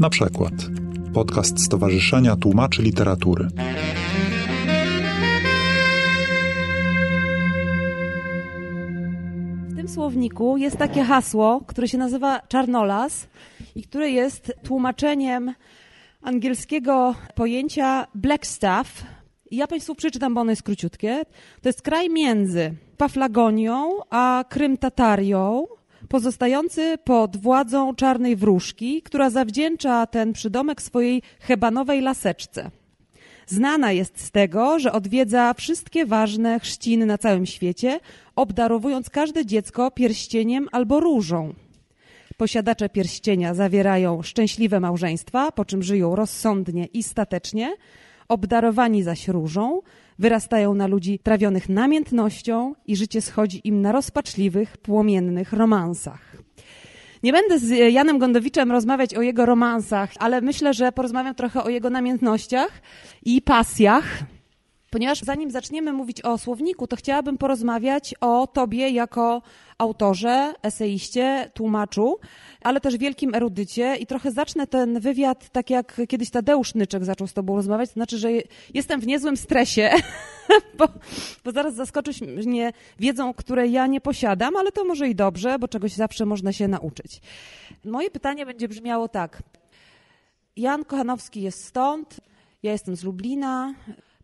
[0.00, 0.52] Na przykład
[1.14, 3.48] podcast Stowarzyszenia Tłumaczy Literatury.
[9.68, 13.28] W tym słowniku jest takie hasło, które się nazywa czarnolas
[13.74, 15.54] i które jest tłumaczeniem
[16.22, 19.04] angielskiego pojęcia black stuff.
[19.50, 21.22] Ja Państwu przeczytam, bo ono jest króciutkie.
[21.62, 25.64] To jest kraj między Paflagonią a Krym-Tatarią,
[26.08, 32.70] pozostający pod władzą czarnej wróżki, która zawdzięcza ten przydomek swojej hebanowej laseczce.
[33.46, 38.00] Znana jest z tego, że odwiedza wszystkie ważne chrzciny na całym świecie,
[38.36, 41.54] obdarowując każde dziecko pierścieniem albo różą.
[42.36, 47.76] Posiadacze pierścienia zawierają szczęśliwe małżeństwa, po czym żyją rozsądnie i statecznie,
[48.28, 49.80] obdarowani zaś różą,
[50.18, 56.36] wyrastają na ludzi trawionych namiętnością i życie schodzi im na rozpaczliwych, płomiennych romansach.
[57.22, 61.68] Nie będę z Janem Gondowiczem rozmawiać o jego romansach, ale myślę, że porozmawiam trochę o
[61.68, 62.82] jego namiętnościach
[63.24, 64.04] i pasjach.
[64.90, 69.42] Ponieważ zanim zaczniemy mówić o słowniku, to chciałabym porozmawiać o tobie jako
[69.78, 72.18] autorze, eseiście, tłumaczu,
[72.62, 77.26] ale też wielkim erudycie i trochę zacznę ten wywiad tak jak kiedyś Tadeusz Nyczek zaczął
[77.26, 78.28] z tobą rozmawiać, to znaczy, że
[78.74, 79.90] jestem w niezłym stresie,
[80.78, 80.88] bo,
[81.44, 85.68] bo zaraz zaskoczysz mnie wiedzą, której ja nie posiadam, ale to może i dobrze, bo
[85.68, 87.20] czegoś zawsze można się nauczyć.
[87.84, 89.42] Moje pytanie będzie brzmiało tak.
[90.56, 92.20] Jan Kochanowski jest stąd,
[92.62, 93.74] ja jestem z Lublina,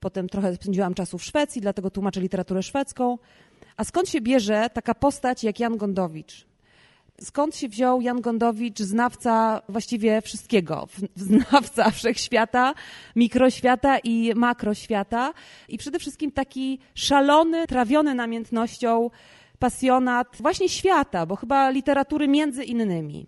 [0.04, 3.18] potem trochę spędziłam czasu w Szwecji, dlatego tłumaczę literaturę szwedzką.
[3.76, 6.46] A skąd się bierze taka postać jak Jan Gondowicz?
[7.20, 12.74] Skąd się wziął Jan Gondowicz, znawca właściwie wszystkiego, znawca wszechświata,
[13.16, 15.32] mikroświata i makroświata
[15.68, 19.10] i przede wszystkim taki szalony, trawiony namiętnością
[19.58, 23.26] pasjonat właśnie świata, bo chyba literatury między innymi.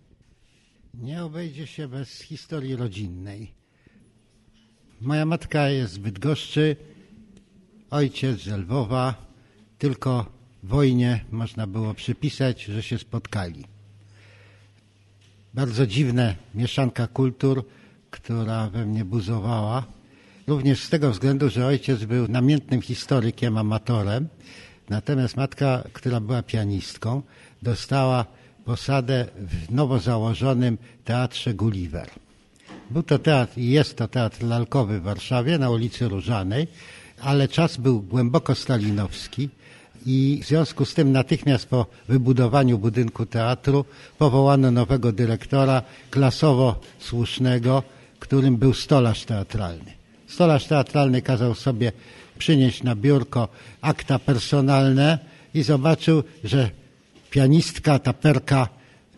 [0.95, 3.53] Nie obejdzie się bez historii rodzinnej.
[5.01, 6.77] Moja matka jest z Bydgoszczy,
[7.91, 9.15] ojciec z Lwowa,
[9.79, 10.27] tylko
[10.63, 13.65] wojnie można było przypisać, że się spotkali.
[15.55, 17.65] Bardzo dziwna mieszanka kultur,
[18.11, 19.85] która we mnie buzowała.
[20.47, 24.29] Również z tego względu, że ojciec był namiętnym historykiem, amatorem,
[24.89, 27.23] natomiast matka, która była pianistką,
[27.63, 28.25] dostała
[28.65, 32.26] posadę w nowo założonym teatrze Gulliver.
[32.91, 36.67] Był to teatr i jest to teatr lalkowy w Warszawie na ulicy Różanej,
[37.21, 39.49] ale czas był głęboko stalinowski
[40.07, 43.85] i w związku z tym natychmiast po wybudowaniu budynku teatru
[44.19, 47.83] powołano nowego dyrektora klasowo słusznego,
[48.19, 49.93] którym był stolarz teatralny.
[50.27, 51.93] Stolarz teatralny kazał sobie
[52.39, 53.49] przynieść na biurko
[53.81, 55.19] akta personalne
[55.55, 56.71] i zobaczył, że
[57.31, 58.69] pianistka, ta perka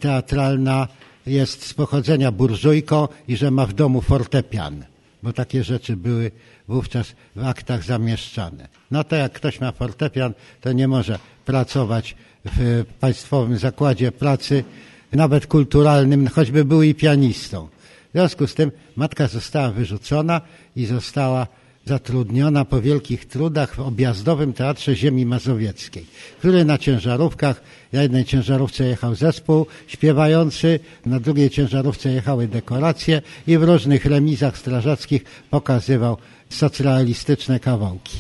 [0.01, 0.89] teatralna
[1.29, 4.85] jest z pochodzenia burżujką i że ma w domu fortepian,
[5.23, 6.31] bo takie rzeczy były
[6.69, 8.69] wówczas w aktach zamieszczane.
[8.91, 14.65] No to jak ktoś ma fortepian, to nie może pracować w Państwowym Zakładzie Pracy,
[15.13, 17.69] nawet kulturalnym, choćby był i pianistą.
[18.09, 20.41] W związku z tym matka została wyrzucona
[20.77, 21.47] i została
[21.89, 26.07] zatrudniona po wielkich trudach w objazdowym Teatrze Ziemi Mazowieckiej,
[26.39, 27.63] który na ciężarówkach,
[27.93, 34.59] na jednej ciężarówce jechał zespół śpiewający, na drugiej ciężarówce jechały dekoracje i w różnych remizach
[34.59, 36.17] strażackich pokazywał
[36.49, 38.19] socrealistyczne kawałki.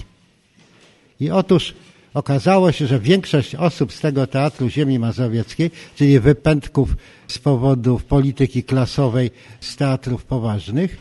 [1.21, 1.75] I otóż
[2.15, 6.97] okazało się, że większość osób z tego Teatru Ziemi Mazowieckiej, czyli wypędków
[7.29, 9.31] z powodów polityki klasowej
[9.61, 10.97] z teatrów poważnych,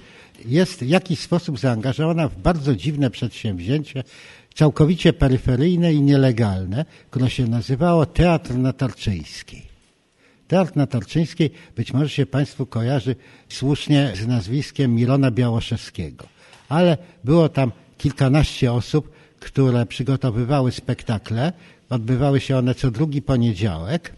[0.48, 4.04] jest w jakiś sposób zaangażowana w bardzo dziwne przedsięwzięcie,
[4.56, 9.62] całkowicie peryferyjne i nielegalne, które się nazywało Teatr Natarczyński.
[10.48, 13.16] Teatr Natarczyński być może się Państwu kojarzy
[13.50, 16.26] słusznie z nazwiskiem Milona Białoszewskiego,
[16.70, 21.54] ale było tam kilkanaście osób, które przygotowywały spektakle.
[21.90, 24.14] Odbywały się one co drugi poniedziałek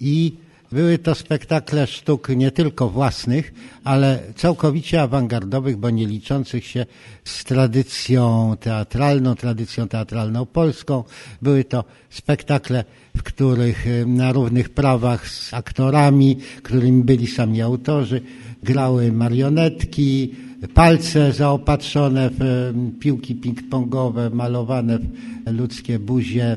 [0.00, 0.32] i
[0.72, 6.86] były to spektakle sztuk nie tylko własnych, ale całkowicie awangardowych, bo nie liczących się
[7.24, 11.04] z tradycją teatralną, tradycją teatralną polską.
[11.42, 12.84] Były to spektakle,
[13.16, 18.20] w których e, na równych prawach z aktorami, którymi byli sami autorzy,
[18.62, 20.34] grały marionetki,
[20.74, 25.08] palce zaopatrzone w e, piłki ping-pongowe, malowane w
[25.46, 26.56] ludzkie buzie,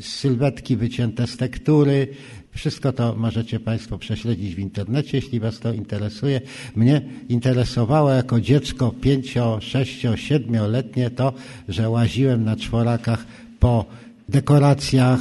[0.00, 2.08] sylwetki wycięte z tektury,
[2.54, 6.40] wszystko to możecie Państwo prześledzić w internecie, jeśli Was to interesuje.
[6.76, 11.32] Mnie interesowało jako dziecko pięcio, sześcio, siedmioletnie to,
[11.68, 13.26] że łaziłem na czworakach
[13.60, 13.84] po
[14.28, 15.20] dekoracjach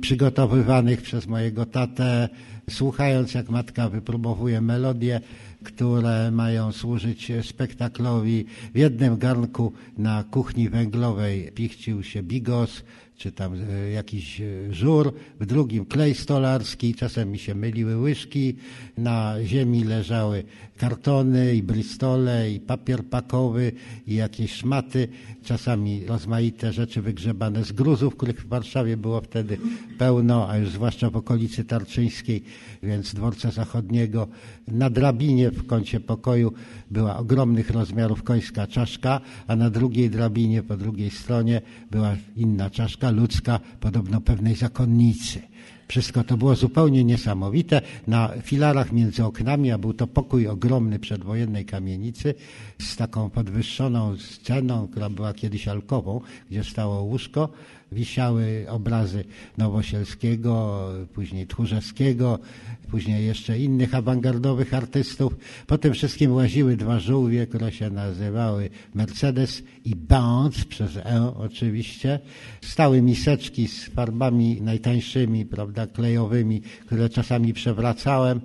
[0.00, 2.28] przygotowywanych przez mojego tatę,
[2.70, 5.20] słuchając jak matka wypróbowuje melodie,
[5.64, 8.44] które mają służyć spektaklowi.
[8.74, 12.82] W jednym garnku na kuchni węglowej pichcił się bigos,
[13.16, 18.56] czy tam e, jakiś e, żur, w drugim klej stolarski, czasem mi się myliły łyżki,
[18.98, 20.44] na ziemi leżały
[20.76, 23.72] kartony i bristole i papier pakowy
[24.06, 25.08] i jakieś szmaty,
[25.42, 29.58] czasami rozmaite rzeczy wygrzebane z gruzów, których w Warszawie było wtedy
[29.98, 32.42] pełno, a już zwłaszcza w okolicy Tarczyńskiej,
[32.82, 34.28] więc dworca zachodniego.
[34.68, 36.52] Na drabinie w kącie pokoju
[36.90, 43.10] była ogromnych rozmiarów końska czaszka, a na drugiej drabinie po drugiej stronie była inna czaszka
[43.10, 45.42] ludzka, podobno pewnej zakonnicy.
[45.88, 47.82] Wszystko to było zupełnie niesamowite.
[48.06, 52.34] Na filarach między oknami, a był to pokój ogromny przedwojennej kamienicy
[52.78, 56.20] z taką podwyższoną sceną, która była kiedyś alkową,
[56.50, 57.48] gdzie stało łóżko,
[57.92, 59.24] wisiały obrazy
[59.58, 62.38] Nowosielskiego, później Tchórzewskiego,
[62.90, 65.36] później jeszcze innych awangardowych artystów.
[65.66, 72.20] Po tym wszystkim łaziły dwa żółwie, które się nazywały Mercedes i Benz, przez E oczywiście.
[72.60, 78.40] Stały miseczki z farbami najtańszymi, prawda, klejowymi, które czasami przewracałem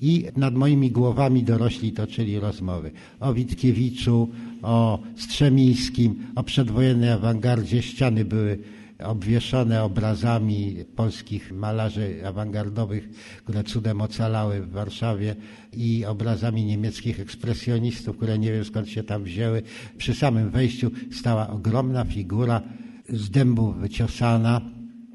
[0.00, 2.90] i nad moimi głowami dorośli toczyli rozmowy
[3.20, 4.28] o Witkiewiczu,
[4.62, 7.82] o Strzemińskim, o przedwojennej awangardzie.
[7.82, 8.58] Ściany były
[9.04, 13.08] obwieszone obrazami polskich malarzy awangardowych,
[13.44, 15.36] które cudem ocalały w Warszawie
[15.72, 19.62] i obrazami niemieckich ekspresjonistów, które nie wiem skąd się tam wzięły.
[19.98, 22.62] Przy samym wejściu stała ogromna figura
[23.08, 24.60] z dębu wyciosana,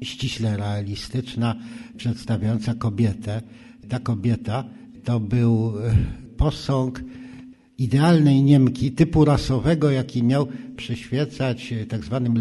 [0.02, 1.56] ściśle realistyczna,
[1.96, 3.42] przedstawiająca kobietę.
[3.88, 4.64] Ta kobieta
[5.04, 5.72] to był
[6.36, 7.02] posąg
[7.78, 12.36] idealnej Niemki, typu rasowego, jaki miał przyświecać e, tak zwanym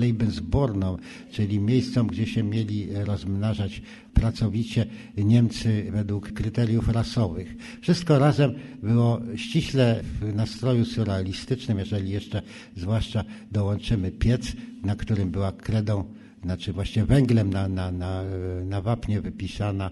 [1.32, 3.82] czyli miejscom, gdzie się mieli rozmnażać
[4.14, 4.86] pracowicie
[5.18, 7.56] Niemcy według kryteriów rasowych.
[7.82, 8.54] Wszystko razem
[8.84, 12.42] było ściśle w nastroju surrealistycznym, jeżeli jeszcze
[12.78, 14.54] zwłaszcza dołączymy piec,
[14.84, 16.04] na którym była kredą,
[16.44, 18.24] znaczy właśnie węglem na, na, na,
[18.66, 19.92] na wapnie wypisana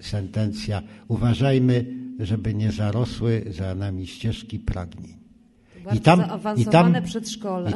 [0.00, 1.84] sentencja uważajmy,
[2.22, 5.22] żeby nie zarosły za nami ścieżki pragnień.
[5.94, 6.24] I tam,
[6.56, 6.94] i, tam,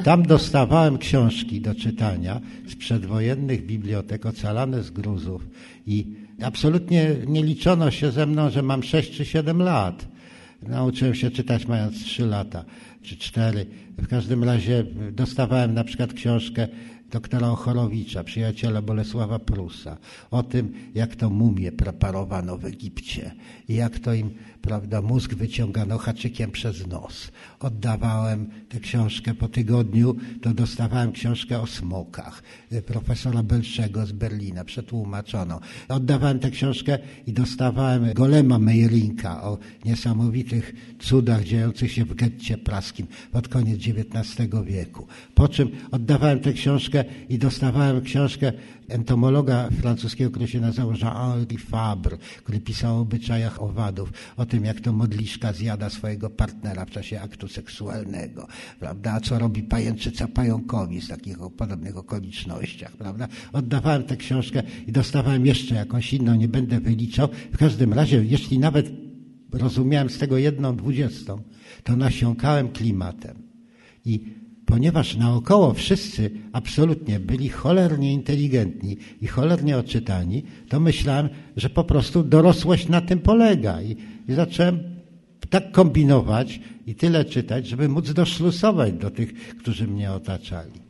[0.00, 5.48] I tam dostawałem książki do czytania z przedwojennych bibliotek, ocalane z gruzów.
[5.86, 10.08] I absolutnie nie liczono się ze mną, że mam 6 czy 7 lat.
[10.62, 12.64] Nauczyłem się czytać mając 3 lata
[13.02, 13.66] czy 4.
[13.98, 16.68] W każdym razie dostawałem na przykład książkę
[17.10, 19.96] doktora Ochorowicza, przyjaciela Bolesława Prusa,
[20.30, 23.34] o tym, jak to mumie preparowano w Egipcie
[23.68, 24.30] i jak to im
[24.66, 27.30] prawda, mózg wyciągano haczykiem przez nos.
[27.60, 32.42] Oddawałem tę książkę po tygodniu, to dostawałem książkę o smokach
[32.72, 35.60] y, profesora Belszego z Berlina, przetłumaczoną.
[35.88, 43.06] Oddawałem tę książkę i dostawałem Golema Meirinka o niesamowitych cudach dziejących się w getcie praskim
[43.32, 45.06] pod koniec XIX wieku.
[45.34, 48.52] Po czym oddawałem tę książkę i dostawałem książkę
[48.88, 54.80] entomologa francuskiego, który się nazywał Jean-Henri Fabre, który pisał o obyczajach owadów, o tym, jak
[54.80, 58.46] to modliszka zjada swojego partnera w czasie aktu seksualnego,
[58.80, 63.28] prawda, a co robi pajęczyca pająkowi z takich podobnych okolicznościach, prawda.
[63.52, 67.28] Oddawałem tę książkę i dostawałem jeszcze jakąś inną, nie będę wyliczał.
[67.52, 68.90] W każdym razie, jeśli nawet
[69.52, 71.42] rozumiałem z tego jedną dwudziestą,
[71.84, 73.42] to nasiąkałem klimatem.
[74.04, 81.84] I ponieważ naokoło wszyscy absolutnie byli cholernie inteligentni i cholernie oczytani, to myślałem, że po
[81.84, 83.82] prostu dorosłość na tym polega.
[83.82, 83.96] I,
[84.28, 84.78] i zacząłem
[85.50, 90.80] tak kombinować i tyle czytać, żeby móc doszlusować do tych, którzy mnie otaczali.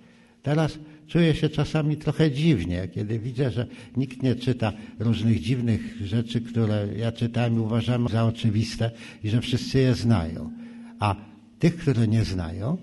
[0.43, 3.67] Teraz czuję się czasami trochę dziwnie, kiedy widzę, że
[3.97, 8.91] nikt nie czyta różnych dziwnych rzeczy, które ja czytałem i uważam za oczywiste
[9.25, 10.51] i że wszyscy je znają.
[10.99, 11.17] A
[11.59, 12.79] tych, które nie znają,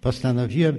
[0.00, 0.76] postanowiłem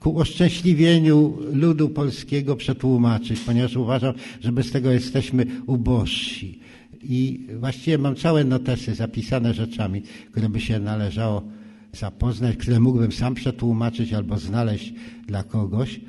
[0.00, 6.60] ku oszczęśliwieniu ludu polskiego przetłumaczyć, ponieważ uważam, że bez tego jesteśmy ubożsi.
[7.02, 11.42] I właściwie mam całe notesy zapisane rzeczami, które by się należało
[11.92, 14.94] zapoznać, które mógłbym sam przetłumaczyć albo znaleźć
[15.26, 16.00] dla kogoś,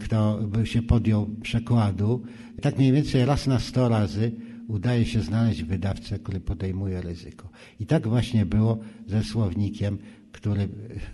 [0.00, 2.22] kto by się podjął przekładu.
[2.60, 4.32] Tak mniej więcej raz na sto razy
[4.68, 7.48] udaje się znaleźć wydawcę, który podejmuje ryzyko.
[7.80, 9.98] I tak właśnie było ze słownikiem
[10.32, 10.68] który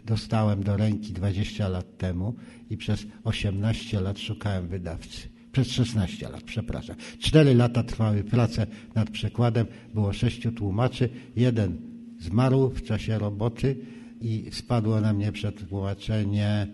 [0.04, 2.34] dostałem do ręki 20 lat temu
[2.70, 5.28] i przez 18 lat szukałem wydawcy.
[5.52, 6.96] Przez 16 lat, przepraszam.
[7.18, 11.08] Cztery lata trwały prace nad przekładem, było sześciu tłumaczy.
[11.36, 11.76] Jeden
[12.18, 13.76] zmarł w czasie roboty
[14.20, 16.66] i spadło na mnie przetłumaczenie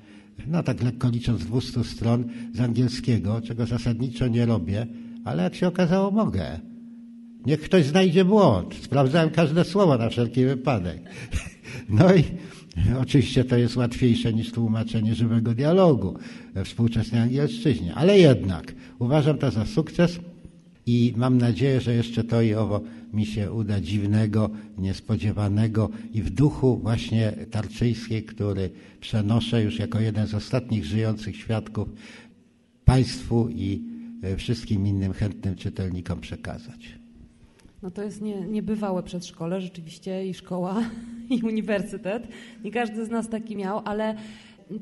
[0.46, 4.86] no tak lekko licząc 200 stron z angielskiego, czego zasadniczo nie robię,
[5.24, 6.69] ale jak się okazało mogę.
[7.46, 8.74] Niech ktoś znajdzie błąd.
[8.74, 10.98] Sprawdzałem każde słowo na wszelki wypadek.
[11.88, 12.24] No i
[13.00, 16.14] oczywiście to jest łatwiejsze niż tłumaczenie żywego dialogu
[16.54, 20.20] we współczesnej angielszczyźnie, ale jednak uważam to za sukces
[20.86, 22.80] i mam nadzieję, że jeszcze to i owo
[23.12, 28.70] mi się uda dziwnego, niespodziewanego i w duchu właśnie Tarczyńskiej, który
[29.00, 31.88] przenoszę już jako jeden z ostatnich żyjących świadków
[32.84, 33.82] Państwu i
[34.36, 36.99] wszystkim innym chętnym czytelnikom przekazać.
[37.82, 40.82] No to jest nie, niebywałe przedszkole rzeczywiście i szkoła
[41.30, 42.28] i uniwersytet.
[42.64, 44.14] Nie każdy z nas taki miał, ale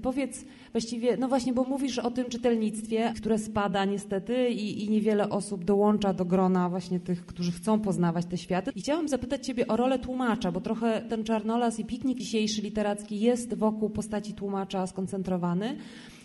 [0.03, 5.29] powiedz właściwie, no właśnie, bo mówisz o tym czytelnictwie, które spada niestety i, i niewiele
[5.29, 8.71] osób dołącza do grona właśnie tych, którzy chcą poznawać te światy.
[8.77, 13.21] I chciałam zapytać Ciebie o rolę tłumacza, bo trochę ten Czarnolas i piknik dzisiejszy literacki
[13.21, 15.77] jest wokół postaci tłumacza skoncentrowany.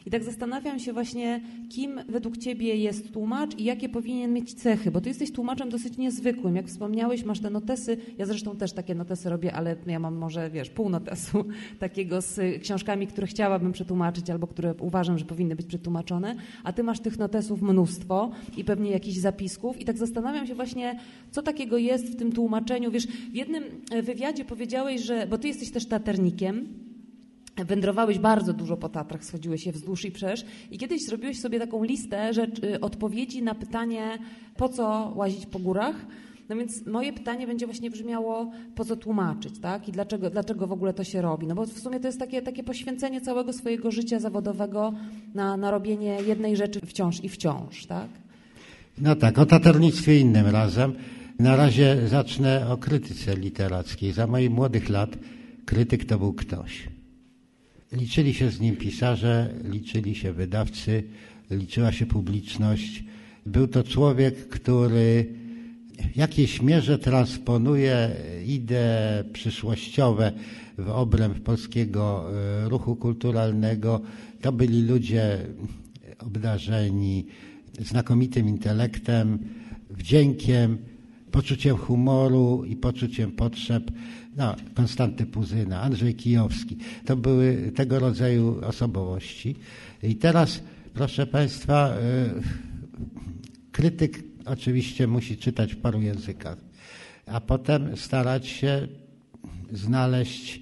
[0.06, 4.92] I tak zastanawiam się właśnie, kim według Ciebie jest tłumacz i jakie powinien mieć cechy,
[4.92, 6.56] bo Ty jesteś tłumaczem dosyć niezwykłym.
[6.56, 10.50] Jak wspomniałeś, masz te notesy, ja zresztą też takie notesy robię, ale ja mam może,
[10.50, 11.46] wiesz, pół notesu
[11.80, 16.84] takiego z książkami, które chciałabym przetłumaczyć albo które uważam, że powinny być przetłumaczone, a Ty
[16.84, 21.00] masz tych notesów mnóstwo i pewnie jakichś zapisków i tak zastanawiam się właśnie,
[21.32, 22.92] co takiego jest w tym tłumaczeniu.
[22.92, 23.64] Wiesz, w jednym
[24.04, 26.83] wywiadzie powiedziałeś, że, bo Ty jesteś też taternikiem,
[27.58, 31.84] Wędrowałeś bardzo dużo po Tatrach, schodziłeś się wzdłuż i przesz i kiedyś zrobiłeś sobie taką
[31.84, 34.18] listę rzeczy, odpowiedzi na pytanie,
[34.58, 35.96] po co łazić po górach.
[36.50, 39.90] No więc moje pytanie będzie właśnie brzmiało, po co tłumaczyć, tak?
[39.90, 41.48] I dlaczego, dlaczego w ogóle to się robi?
[41.48, 44.94] No bo w sumie to jest takie, takie poświęcenie całego swojego życia zawodowego
[45.34, 48.08] na, na robienie jednej rzeczy wciąż i wciąż, tak?
[48.98, 50.94] No tak, o taternictwie innym razem.
[51.40, 54.12] Na razie zacznę o krytyce literackiej.
[54.12, 55.10] Za moich młodych lat
[55.66, 56.93] krytyk to był ktoś.
[57.94, 61.04] Liczyli się z nim pisarze, liczyli się wydawcy,
[61.52, 63.04] liczyła się publiczność.
[63.46, 65.26] Był to człowiek, który
[66.14, 68.12] w jakiejś mierze transponuje
[68.46, 70.32] idee przyszłościowe
[70.78, 72.30] w obręb polskiego
[72.66, 74.02] e, ruchu kulturalnego.
[74.42, 75.38] To byli ludzie
[76.20, 77.26] obdarzeni
[77.80, 79.40] znakomitym intelektem,
[79.90, 80.78] wdziękiem,
[81.32, 83.92] poczuciem humoru i poczuciem potrzeb
[84.36, 86.78] no, Konstanty Puzyna, Andrzej Kijowski.
[87.06, 89.56] To były tego rodzaju osobowości.
[90.04, 90.64] I teraz,
[90.94, 92.42] proszę Państwa, y,
[93.72, 96.58] krytyk oczywiście musi czytać w paru językach,
[97.26, 98.88] a potem starać się
[99.72, 100.62] znaleźć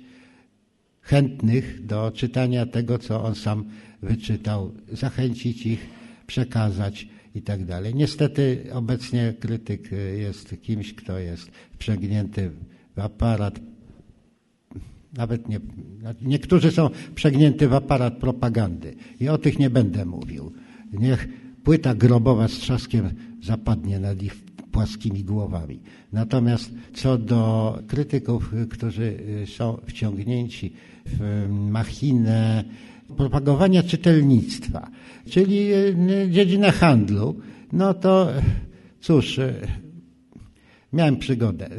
[1.01, 3.65] chętnych do czytania tego, co on sam
[4.01, 5.87] wyczytał, zachęcić ich,
[6.27, 7.95] przekazać i tak dalej.
[7.95, 13.59] Niestety obecnie krytyk jest kimś, kto jest wprzęgnięty w aparat,
[15.13, 15.59] nawet nie,
[16.21, 20.51] niektórzy są przegnięty w aparat propagandy i o tych nie będę mówił.
[20.93, 21.27] Niech
[21.63, 23.09] płyta grobowa z trzaskiem
[23.43, 24.35] zapadnie nad ich
[24.71, 25.79] płaskimi głowami.
[26.13, 30.73] Natomiast co do krytyków, którzy są wciągnięci
[31.05, 32.63] w machinę
[33.17, 34.91] propagowania czytelnictwa,
[35.29, 35.67] czyli
[36.29, 37.35] dziedzinę handlu,
[37.73, 38.27] no to
[39.01, 39.39] cóż,
[40.93, 41.69] miałem przygodę.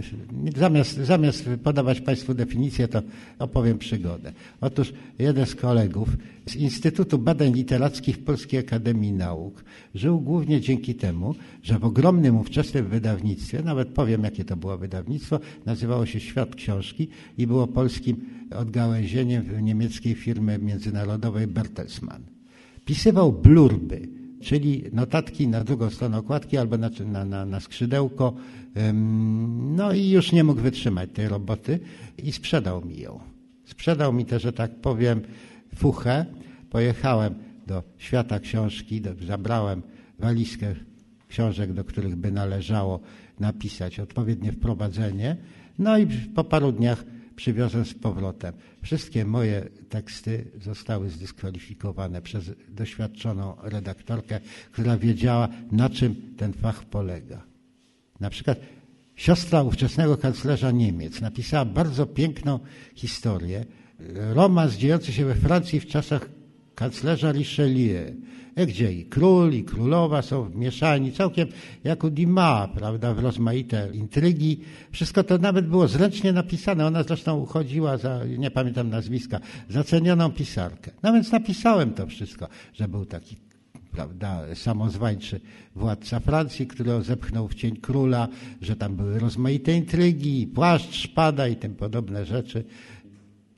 [0.57, 3.03] Zamiast, zamiast podawać Państwu definicję, to
[3.39, 4.33] opowiem przygodę.
[4.61, 6.09] Otóż jeden z kolegów
[6.47, 9.65] z Instytutu Badań Literackich Polskiej Akademii Nauk
[9.95, 15.41] żył głównie dzięki temu, że w ogromnym ówczesnym wydawnictwie, nawet powiem jakie to było wydawnictwo,
[15.67, 18.17] nazywało się Świat Książki i było polskim
[18.57, 22.23] odgałęzieniem niemieckiej firmy międzynarodowej Bertelsmann.
[22.85, 26.91] Pisywał blurby, czyli notatki na drugą stronę okładki albo na,
[27.25, 28.35] na, na skrzydełko.
[29.77, 31.81] No i już nie mógł wytrzymać tej roboty
[32.19, 33.21] i sprzedał mi ją.
[33.65, 35.21] Sprzedał mi też, że tak powiem,
[35.75, 36.27] fuchę.
[36.71, 37.35] Pojechałem
[37.67, 39.83] do świata książki, do, zabrałem
[40.19, 40.75] walizkę
[41.29, 43.01] książek, do których by należało
[43.41, 45.37] napisać odpowiednie wprowadzenie.
[45.79, 47.05] No i po paru dniach
[47.37, 48.55] przywiozłem z powrotem.
[48.83, 54.41] Wszystkie moje teksty zostały zdyskwalifikowane przez doświadczoną redaktorkę,
[54.73, 57.43] która wiedziała, na czym ten fach polega.
[58.21, 58.61] Na przykład
[59.17, 62.59] siostra ówczesnego kanclerza Niemiec napisała bardzo piękną
[62.95, 63.65] historię.
[64.15, 66.29] Romans dziejący się we Francji w czasach
[66.75, 68.13] kanclerza Richelieu
[68.57, 71.49] E, gdzie i król, i królowa są mieszani, całkiem
[71.85, 74.61] jak u Dima, prawda, w rozmaite intrygi.
[74.91, 76.87] Wszystko to nawet było zręcznie napisane.
[76.87, 80.91] Ona zresztą uchodziła za, nie pamiętam nazwiska, zacenioną pisarkę.
[81.03, 83.37] No więc napisałem to wszystko, że był taki
[83.93, 85.41] prawda, samozwańczy
[85.77, 88.29] władca Francji, który zepchnął w cień króla,
[88.61, 92.65] że tam były rozmaite intrygi, płaszcz, szpada i tym podobne rzeczy.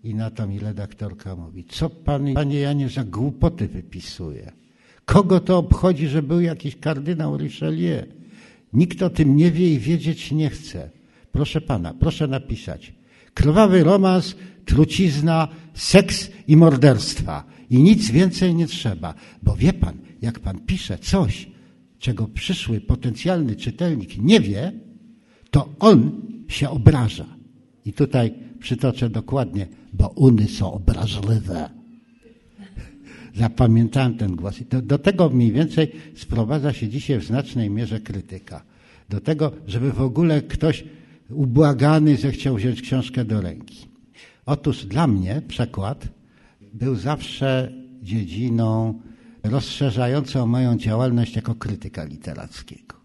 [0.05, 4.53] I na to mi redaktorka mówi, co pan, panie Janie, za głupoty wypisuje?
[5.05, 8.07] Kogo to obchodzi, że był jakiś kardynał Richelieu?
[8.73, 10.91] Nikt o tym nie wie i wiedzieć nie chce.
[11.33, 12.93] Proszę pana, proszę napisać.
[13.35, 17.45] Krwawy romans, trucizna, seks i morderstwa.
[17.71, 19.15] I nic więcej nie trzeba.
[19.43, 21.51] Bo wie pan, jak pan pisze coś,
[21.99, 24.73] czego przyszły potencjalny czytelnik nie wie,
[25.51, 27.27] to on się obraża.
[27.85, 31.71] I tutaj przytoczę dokładnie, bo uny są obrażliwe.
[33.35, 34.61] Zapamiętałem ten głos.
[34.61, 38.65] I do, do tego mniej więcej sprowadza się dzisiaj w znacznej mierze krytyka.
[39.09, 40.85] Do tego, żeby w ogóle ktoś
[41.31, 43.87] ubłagany zechciał wziąć książkę do ręki.
[44.47, 46.09] Otóż dla mnie przekład
[46.73, 47.73] był zawsze
[48.03, 49.01] dziedziną
[49.43, 52.97] rozszerzającą moją działalność jako krytyka literackiego.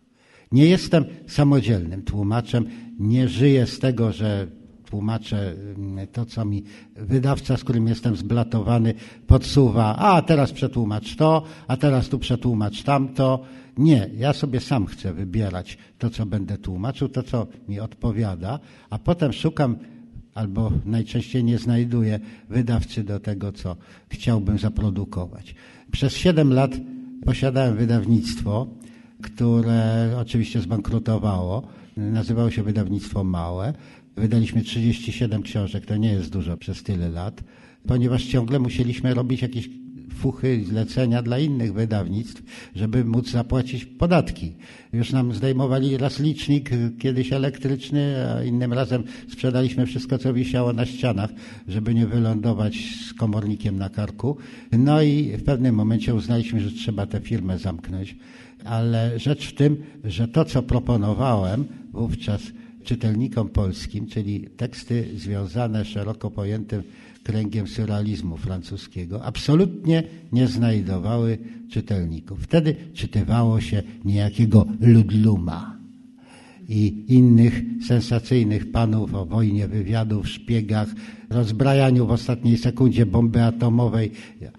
[0.51, 2.65] Nie jestem samodzielnym tłumaczem,
[2.99, 4.47] nie żyję z tego, że
[4.89, 6.63] tłumaczę mm, to, co mi
[6.95, 8.93] wydawca, z którym jestem zblatowany,
[9.27, 13.43] podsuwa, a teraz przetłumacz to, a teraz tu przetłumacz tamto.
[13.77, 18.97] Nie, ja sobie sam chcę wybierać to, co będę tłumaczył, to, co mi odpowiada, a
[18.97, 19.75] potem szukam
[20.33, 22.19] albo najczęściej nie znajduję
[22.49, 23.75] wydawcy do tego, co
[24.09, 25.55] chciałbym zaprodukować.
[25.91, 26.71] Przez siedem lat
[27.25, 28.67] posiadałem wydawnictwo,
[29.21, 31.63] które oczywiście zbankrutowało.
[31.97, 33.73] Nazywało się Wydawnictwo Małe.
[34.19, 37.43] Wydaliśmy 37 książek, to nie jest dużo przez tyle lat,
[37.87, 39.69] ponieważ ciągle musieliśmy robić jakieś
[40.13, 42.43] fuchy, zlecenia dla innych wydawnictw,
[42.75, 44.55] żeby móc zapłacić podatki.
[44.93, 50.85] Już nam zdejmowali raz licznik, kiedyś elektryczny, a innym razem sprzedaliśmy wszystko, co wisiało na
[50.85, 51.29] ścianach,
[51.67, 52.77] żeby nie wylądować
[53.09, 54.37] z komornikiem na karku.
[54.71, 58.15] No i w pewnym momencie uznaliśmy, że trzeba tę firmę zamknąć.
[58.65, 62.41] Ale rzecz w tym, że to, co proponowałem wówczas
[62.89, 66.83] czytelnikom polskim, czyli teksty związane szeroko pojętym
[67.23, 71.37] kręgiem surrealizmu francuskiego, absolutnie nie znajdowały
[71.71, 72.39] czytelników.
[72.41, 75.77] Wtedy czytywało się niejakiego Ludluma
[76.69, 80.89] i innych sensacyjnych panów o wojnie wywiadów, szpiegach,
[81.29, 84.11] rozbrajaniu w ostatniej sekundzie bomby atomowej,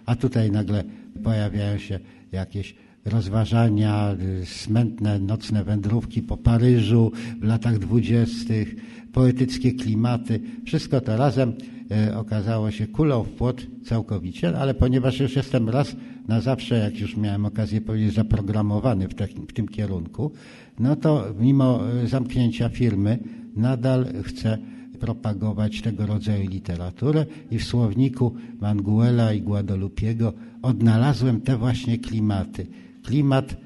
[0.06, 0.84] a tutaj nagle
[1.22, 2.00] pojawiają się
[2.32, 8.74] jakieś rozważania, smętne nocne wędrówki po Paryżu w latach dwudziestych,
[9.12, 10.40] poetyckie klimaty.
[10.66, 11.52] Wszystko to razem
[11.90, 15.96] e, okazało się kulą w płot całkowicie, ale ponieważ już jestem raz
[16.28, 20.32] na zawsze, jak już miałem okazję powiedzieć, zaprogramowany w, takim, w tym kierunku,
[20.78, 23.18] no to mimo e, zamknięcia firmy
[23.56, 24.58] nadal chcę
[25.00, 30.32] propagować tego rodzaju literaturę i w słowniku Manguela i Guadalupiego
[30.62, 32.66] odnalazłem te właśnie klimaty
[33.04, 33.56] klimat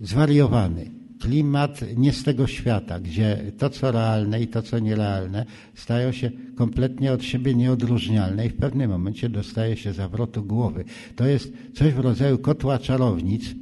[0.00, 6.12] zwariowany, klimat nie z tego świata, gdzie to, co realne i to, co nierealne, stają
[6.12, 10.84] się kompletnie od siebie nieodróżnialne i w pewnym momencie dostaje się zawrotu głowy.
[11.16, 13.54] To jest coś w rodzaju kotła czarownic,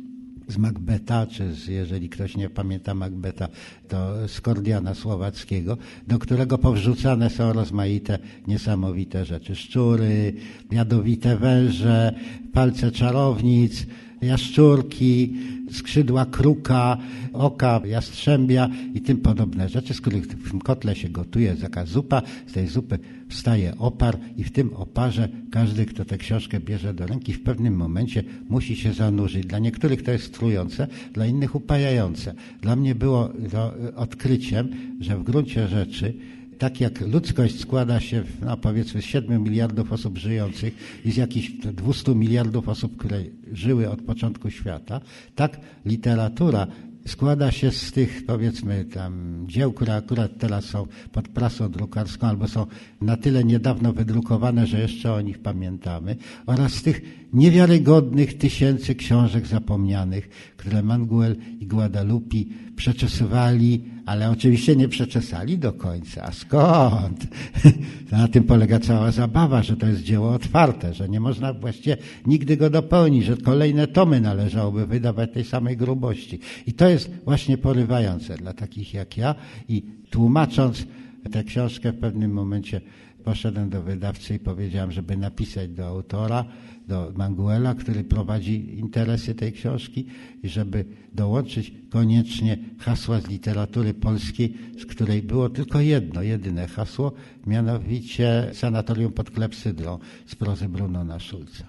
[0.48, 3.48] z Macbeta, czy z, jeżeli ktoś nie pamięta Macbeta,
[3.88, 9.56] to z Kordiana Słowackiego, do którego powrzucane są rozmaite, niesamowite rzeczy.
[9.56, 10.32] Szczury,
[10.70, 12.14] jadowite węże,
[12.52, 13.86] palce czarownic,
[14.22, 15.34] jaszczurki,
[15.70, 16.98] skrzydła kruka,
[17.32, 21.86] oka jastrzębia i tym podobne rzeczy, z których w tym kotle się gotuje jest jaka
[21.86, 26.94] zupa, z tej zupy wstaje opar i w tym oparze każdy, kto tę książkę bierze
[26.94, 29.46] do ręki, w pewnym momencie musi się zanurzyć.
[29.46, 32.34] Dla niektórych to jest trujące, dla innych upajające.
[32.60, 34.68] Dla mnie było to odkryciem,
[35.00, 36.14] że w gruncie rzeczy
[36.62, 41.50] tak jak ludzkość składa się, no powiedzmy, z 7 miliardów osób żyjących i z jakichś
[41.50, 45.00] 200 miliardów osób, które żyły od początku świata,
[45.34, 46.66] tak literatura
[47.06, 52.48] składa się z tych, powiedzmy, tam dzieł, które akurat teraz są pod prasą drukarską albo
[52.48, 52.66] są
[53.00, 59.46] na tyle niedawno wydrukowane, że jeszcze o nich pamiętamy, oraz z tych niewiarygodnych tysięcy książek
[59.46, 62.36] zapomnianych, które Manguel i Guadalupe
[62.82, 66.22] przeczesywali, ale oczywiście nie przeczesali do końca.
[66.22, 67.26] A skąd?
[68.12, 72.56] Na tym polega cała zabawa, że to jest dzieło otwarte, że nie można właściwie nigdy
[72.56, 76.38] go dopełnić, że kolejne tomy należałoby wydawać tej samej grubości.
[76.66, 79.34] I to jest właśnie porywające dla takich jak ja
[79.68, 80.86] i tłumacząc
[81.32, 82.80] tę książkę w pewnym momencie
[83.24, 86.44] poszedłem do wydawcy i powiedziałem, żeby napisać do autora,
[86.88, 90.06] do Manguela, który prowadzi interesy tej książki
[90.42, 97.12] i żeby dołączyć koniecznie hasła z literatury polskiej, z której było tylko jedno, jedyne hasło,
[97.46, 101.64] mianowicie Sanatorium pod Klepsydrą z prozy Brunona Szulca.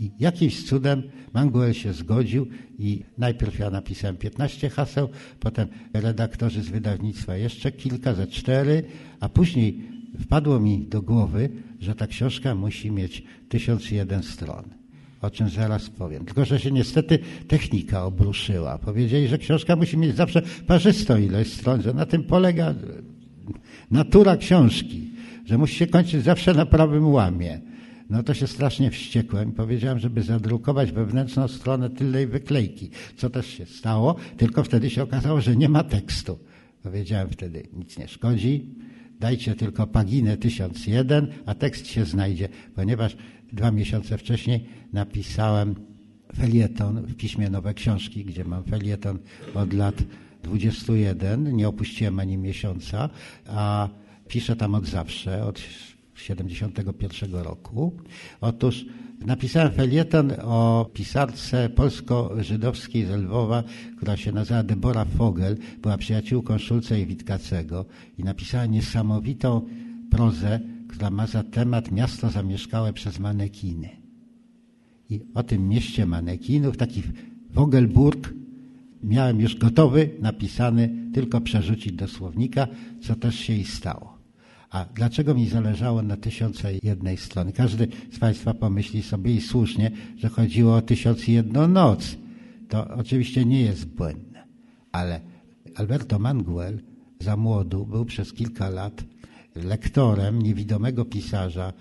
[0.00, 2.46] I jakimś cudem Manguel się zgodził
[2.78, 5.08] i najpierw ja napisałem 15 haseł,
[5.40, 8.84] potem redaktorzy z wydawnictwa jeszcze kilka, ze cztery,
[9.20, 11.48] a później wpadło mi do głowy,
[11.80, 14.64] że ta książka musi mieć 1001 stron.
[15.22, 16.24] O czym zaraz powiem.
[16.24, 17.18] Tylko, że się niestety
[17.48, 18.78] technika obruszyła.
[18.78, 22.74] Powiedzieli, że książka musi mieć zawsze parzystą ilość stron, że na tym polega
[23.90, 25.10] natura książki,
[25.46, 27.60] że musi się kończyć zawsze na prawym łamie.
[28.10, 29.52] No to się strasznie wściekłem.
[29.52, 32.90] Powiedziałem, żeby zadrukować wewnętrzną stronę tylnej wyklejki.
[33.16, 36.38] Co też się stało, tylko wtedy się okazało, że nie ma tekstu.
[36.82, 38.74] Powiedziałem wtedy, nic nie szkodzi,
[39.20, 43.16] dajcie tylko paginę 1001, a tekst się znajdzie, ponieważ
[43.52, 45.74] dwa miesiące wcześniej napisałem
[46.36, 49.18] felieton w piśmie Nowe Książki, gdzie mam felieton
[49.54, 50.02] od lat
[50.42, 53.10] 21, nie opuściłem ani miesiąca,
[53.46, 53.88] a
[54.28, 55.60] piszę tam od zawsze, od
[56.14, 57.96] 71 roku.
[58.40, 58.84] Otóż
[59.26, 63.62] napisałem felieton o pisarce polsko-żydowskiej z Lwowa,
[63.96, 67.84] która się nazywa Debora Fogel, była przyjaciółką Szulca i Witkacego
[68.18, 69.62] i napisała niesamowitą
[70.10, 73.88] prozę, która ma za temat miasto zamieszkałe przez manekiny.
[75.10, 77.02] I o tym mieście manekinów, taki
[77.50, 78.34] Vogelburg,
[79.02, 82.66] miałem już gotowy, napisany, tylko przerzucić do słownika,
[83.00, 84.17] co też się i stało.
[84.70, 87.52] A dlaczego mi zależało na tysiące jednej strony?
[87.52, 92.16] Każdy z Państwa pomyśli sobie i słusznie, że chodziło o tysiąc jedną noc.
[92.68, 94.46] To oczywiście nie jest błędne,
[94.92, 95.20] ale
[95.74, 96.80] Alberto Manguel
[97.20, 99.04] za młodu był przez kilka lat
[99.54, 101.72] lektorem niewidomego pisarza,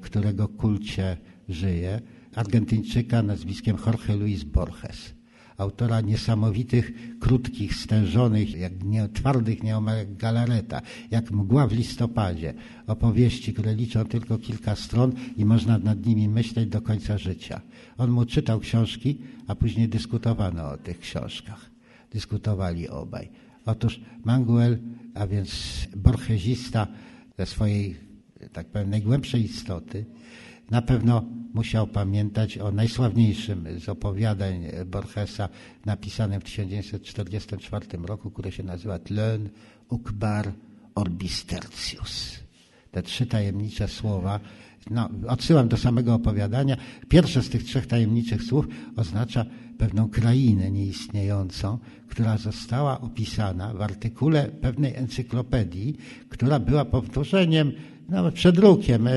[0.00, 1.16] którego kulcie
[1.48, 2.00] żyje,
[2.34, 5.14] Argentyńczyka nazwiskiem Jorge Luis Borges
[5.56, 12.54] autora niesamowitych, krótkich, stężonych, jak nie, twardych nieomal jak galareta, jak mgła w listopadzie,
[12.86, 17.60] opowieści, które liczą tylko kilka stron i można nad nimi myśleć do końca życia.
[17.98, 21.70] On mu czytał książki, a później dyskutowano o tych książkach.
[22.10, 23.30] Dyskutowali obaj.
[23.66, 24.78] Otóż Manguel,
[25.14, 25.50] a więc
[25.96, 26.86] borgesista
[27.38, 27.96] ze swojej,
[28.52, 30.04] tak powiem, najgłębszej istoty,
[30.70, 31.24] na pewno
[31.54, 35.48] musiał pamiętać o najsławniejszym z opowiadań Borgesa
[35.86, 39.48] napisanym w 1944 roku, które się nazywa Tlön
[39.88, 40.52] Ukbar
[40.94, 42.38] Orbis Tertius.
[42.90, 44.40] Te trzy tajemnicze słowa,
[44.90, 46.76] no, odsyłam do samego opowiadania.
[47.08, 49.44] Pierwsze z tych trzech tajemniczych słów oznacza
[49.78, 55.96] pewną krainę nieistniejącą, która została opisana w artykule pewnej encyklopedii,
[56.28, 57.72] która była powtórzeniem
[58.08, 59.12] nawet przedrukiem e,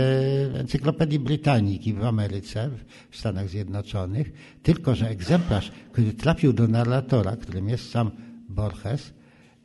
[0.60, 2.70] Encyklopedii Brytaniki w Ameryce,
[3.10, 4.32] w Stanach Zjednoczonych,
[4.64, 8.12] tylko że egzemplarz, który trafił do narratora, którym jest sam
[8.50, 9.14] Borges,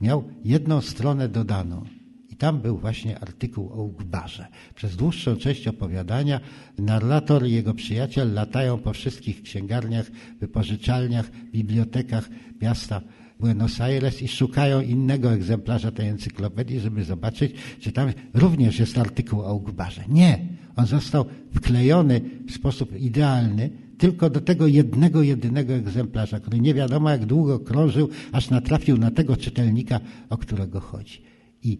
[0.00, 1.84] miał jedną stronę dodaną.
[2.30, 4.46] I tam był właśnie artykuł o Ugbarze.
[4.74, 6.40] Przez dłuższą część opowiadania
[6.78, 12.28] narrator i jego przyjaciel latają po wszystkich księgarniach, wypożyczalniach, bibliotekach
[12.60, 13.00] miasta
[13.42, 19.40] Buenos Aires i szukają innego egzemplarza tej encyklopedii, żeby zobaczyć, czy tam również jest artykuł
[19.40, 20.04] o Ugbarze.
[20.08, 20.38] Nie.
[20.76, 21.24] On został
[21.54, 27.58] wklejony w sposób idealny tylko do tego jednego, jedynego egzemplarza, który nie wiadomo jak długo
[27.58, 30.00] krążył, aż natrafił na tego czytelnika,
[30.30, 31.22] o którego chodzi.
[31.62, 31.78] I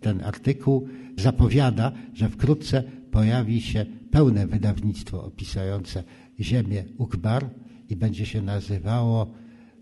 [0.00, 6.04] ten artykuł zapowiada, że wkrótce pojawi się pełne wydawnictwo opisujące
[6.40, 7.50] ziemię Ukbar
[7.88, 9.34] i będzie się nazywało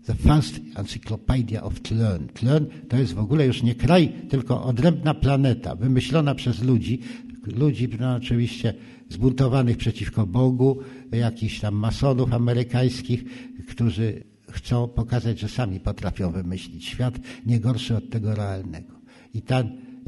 [0.09, 2.27] The First Encyclopedia of Tlön.
[2.33, 6.99] Tlön to jest w ogóle już nie kraj, tylko odrębna planeta, wymyślona przez ludzi,
[7.45, 8.73] ludzi no oczywiście
[9.09, 10.77] zbuntowanych przeciwko Bogu,
[11.11, 13.23] jakichś tam masonów amerykańskich,
[13.67, 18.93] którzy chcą pokazać, że sami potrafią wymyślić świat nie gorszy od tego realnego.
[19.33, 19.63] I ta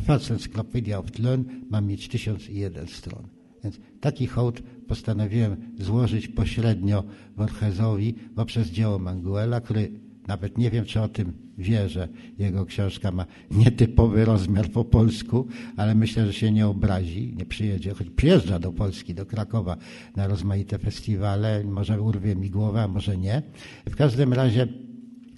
[0.07, 3.27] First Encyclopedia of Tlön ma mieć 1001 stron.
[3.63, 4.61] Więc taki hołd
[4.91, 7.03] postanowiłem złożyć pośrednio
[7.37, 9.91] Borgesowi poprzez dzieło Manguela, który
[10.27, 12.07] nawet nie wiem, czy o tym wie, że
[12.39, 17.93] jego książka ma nietypowy rozmiar po polsku, ale myślę, że się nie obrazi, nie przyjedzie,
[17.93, 19.77] choć przyjeżdża do Polski, do Krakowa
[20.15, 23.41] na rozmaite festiwale, może urwie mi głowę, a może nie.
[23.89, 24.67] W każdym razie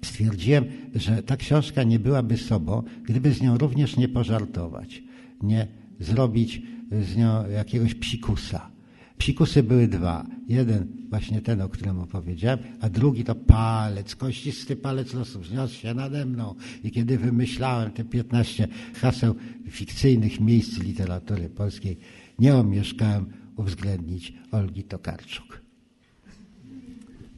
[0.03, 5.03] stwierdziłem, że ta książka nie byłaby sobą, gdyby z nią również nie pożartować,
[5.41, 5.67] nie
[5.99, 6.61] zrobić
[7.01, 8.72] z nią jakiegoś psikusa.
[9.17, 10.25] Psikusy były dwa.
[10.47, 15.93] Jeden właśnie ten, o którym opowiedziałem, a drugi to palec, kościsty palec losu wzniósł się
[15.93, 16.55] nade mną.
[16.83, 18.67] I kiedy wymyślałem te 15
[19.01, 19.35] haseł
[19.69, 21.97] fikcyjnych miejsc literatury polskiej,
[22.39, 23.25] nie omieszkałem
[23.57, 25.63] uwzględnić Olgi Tokarczuk.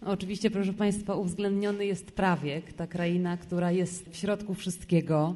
[0.06, 5.36] Oczywiście, proszę Państwa, uwzględniony jest prawiek, ta kraina, która jest w środku wszystkiego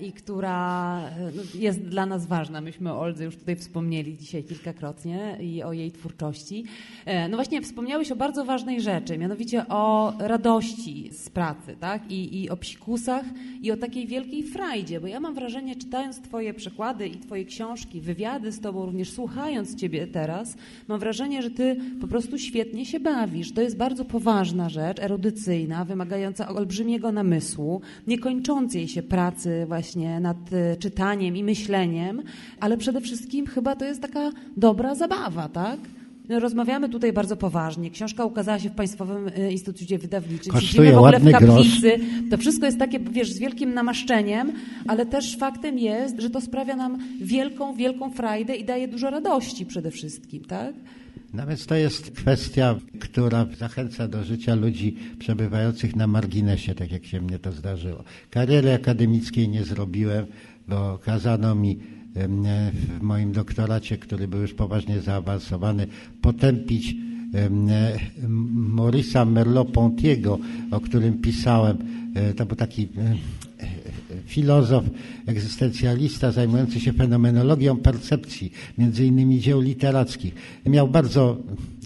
[0.00, 2.60] i która e, no, jest dla nas ważna.
[2.60, 6.64] Myśmy o Oldze już tutaj wspomnieli dzisiaj kilkakrotnie i o jej twórczości.
[7.04, 12.10] E, no właśnie wspomniałeś o bardzo ważnej rzeczy, mianowicie o radości z pracy, tak?
[12.10, 13.24] I, i o psikusach
[13.62, 18.00] i o takiej wielkiej frajdzie, bo ja mam wrażenie, czytając twoje przykłady i twoje książki,
[18.00, 20.56] wywiady z tobą, również słuchając ciebie teraz,
[20.88, 23.52] mam wrażenie, że ty po prostu świetnie się bawisz.
[23.52, 30.76] To jest bardzo poważna rzecz, erudycyjna, wymagająca olbrzymiego namysłu, niekończącej się pracy właśnie nad e,
[30.76, 32.22] czytaniem i myśleniem,
[32.60, 35.78] ale przede wszystkim chyba to jest taka dobra zabawa, tak?
[36.30, 37.90] No, rozmawiamy tutaj bardzo poważnie.
[37.90, 40.52] Książka ukazała się w Państwowym e, Instytucie Wydawniczym.
[40.52, 41.98] Kosztuje Siedzimy w ogóle w kaplicy.
[42.30, 44.52] To wszystko jest takie, wiesz, z wielkim namaszczeniem,
[44.86, 49.66] ale też faktem jest, że to sprawia nam wielką, wielką frajdę i daje dużo radości
[49.66, 50.74] przede wszystkim, tak?
[51.34, 57.04] No więc to jest kwestia, która zachęca do życia ludzi przebywających na marginesie, tak jak
[57.04, 58.04] się mnie to zdarzyło.
[58.30, 60.26] Kariery akademickiej nie zrobiłem,
[60.68, 61.78] bo kazano mi
[62.72, 65.86] w moim doktoracie, który był już poważnie zaawansowany,
[66.22, 66.94] potępić
[68.76, 70.38] Maurice'a Merleau-Pontiego,
[70.70, 71.78] o którym pisałem.
[72.14, 72.88] E, To był taki
[74.26, 74.84] filozof,
[75.26, 80.34] egzystencjalista zajmujący się fenomenologią percepcji, między innymi dzieł literackich.
[80.66, 81.36] Miał bardzo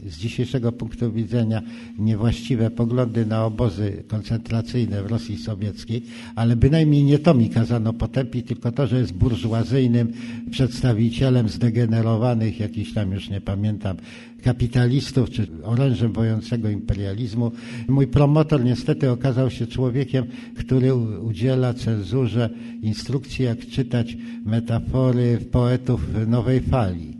[0.05, 1.63] z dzisiejszego punktu widzenia
[1.99, 6.03] niewłaściwe poglądy na obozy koncentracyjne w Rosji Sowieckiej,
[6.35, 10.13] ale bynajmniej nie to mi kazano potępić, tylko to, że jest burżuazyjnym
[10.51, 13.97] przedstawicielem zdegenerowanych, jakiś tam już nie pamiętam,
[14.43, 17.53] kapitalistów czy orężem wojącego imperializmu.
[17.89, 20.25] Mój promotor niestety okazał się człowiekiem,
[20.57, 22.51] który udziela cenzurze
[22.83, 27.17] instrukcji, jak czytać metafory poetów nowej fali.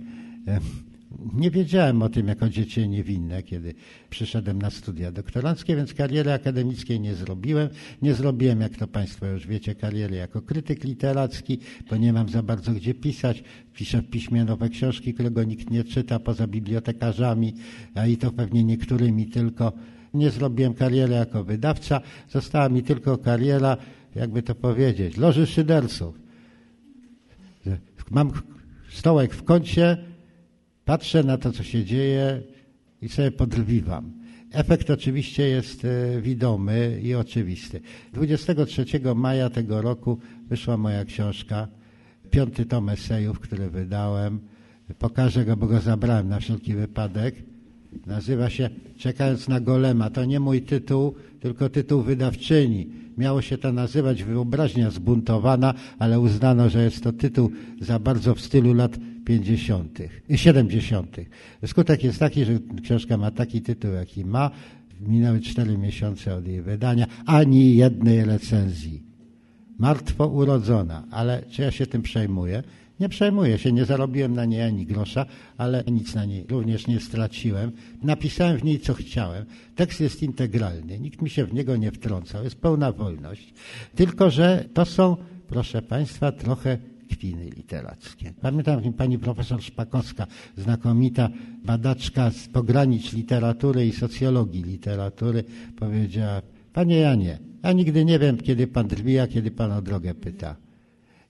[1.33, 3.75] Nie wiedziałem o tym jako dziecię niewinne, kiedy
[4.11, 7.69] przyszedłem na studia doktoranckie, więc kariery akademickiej nie zrobiłem.
[8.03, 11.59] Nie zrobiłem, jak to Państwo już wiecie, kariery jako krytyk literacki,
[11.91, 13.45] bo nie mam za bardzo gdzie pisać.
[13.73, 17.55] Piszę w piśmie nowe książki, którego nikt nie czyta poza bibliotekarzami,
[17.95, 19.73] a i to pewnie niektórymi tylko.
[20.15, 22.01] Nie zrobiłem kariery jako wydawca.
[22.29, 23.77] Została mi tylko kariera,
[24.15, 26.21] jakby to powiedzieć, loży szyderców.
[28.11, 28.33] Mam
[28.89, 30.14] stołek w kącie,
[30.85, 32.43] Patrzę na to, co się dzieje
[33.03, 34.13] i sobie podrwiwam.
[34.53, 37.81] Efekt oczywiście jest e, widomy i oczywisty.
[38.13, 40.19] 23 maja tego roku
[40.49, 41.69] wyszła moja książka,
[42.31, 44.41] piąty tom esejów, który wydałem.
[44.99, 47.35] Pokażę go, bo go zabrałem na wszelki wypadek.
[48.07, 50.11] Nazywa się Czekając na Golema.
[50.11, 52.87] To nie mój tytuł, tylko tytuł wydawczyni.
[53.19, 58.41] Miało się to nazywać Wyobraźnia zbuntowana, ale uznano, że jest to tytuł za bardzo w
[58.41, 59.99] stylu lat 50.
[60.29, 61.17] i 70.
[61.67, 64.51] Skutek jest taki, że książka ma taki tytuł, jaki ma.
[65.01, 69.03] Minęły cztery miesiące od jej wydania, ani jednej recenzji.
[69.79, 72.63] Martwo urodzona, ale czy ja się tym przejmuję?
[73.01, 77.01] Nie przejmuję się, nie zarobiłem na niej ani grosza, ale nic na niej również nie
[77.01, 77.73] straciłem.
[78.03, 79.45] Napisałem w niej, co chciałem.
[79.75, 83.55] Tekst jest integralny, nikt mi się w niego nie wtrącał, jest pełna wolność.
[83.95, 85.17] Tylko, że to są,
[85.49, 88.33] proszę Państwa, trochę kwiny literackie.
[88.41, 91.29] Pamiętam pani profesor Szpakowska, znakomita
[91.65, 95.45] badaczka z pogranicz literatury i socjologii literatury,
[95.77, 100.15] powiedziała, panie Janie, ja nigdy nie wiem, kiedy pan drwi, a kiedy pan o drogę
[100.15, 100.57] pyta.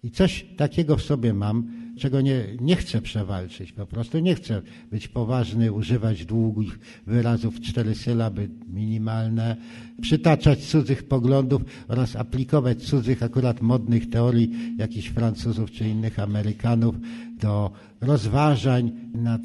[0.02, 3.72] I coś takiego w sobie mam, czego nie, nie chcę przewalczyć.
[3.72, 9.56] Po prostu nie chcę być poważny, używać długich wyrazów, cztery sylaby minimalne,
[10.00, 16.96] przytaczać cudzych poglądów oraz aplikować cudzych akurat modnych teorii jakichś Francuzów czy innych Amerykanów
[17.40, 19.42] do rozważań nad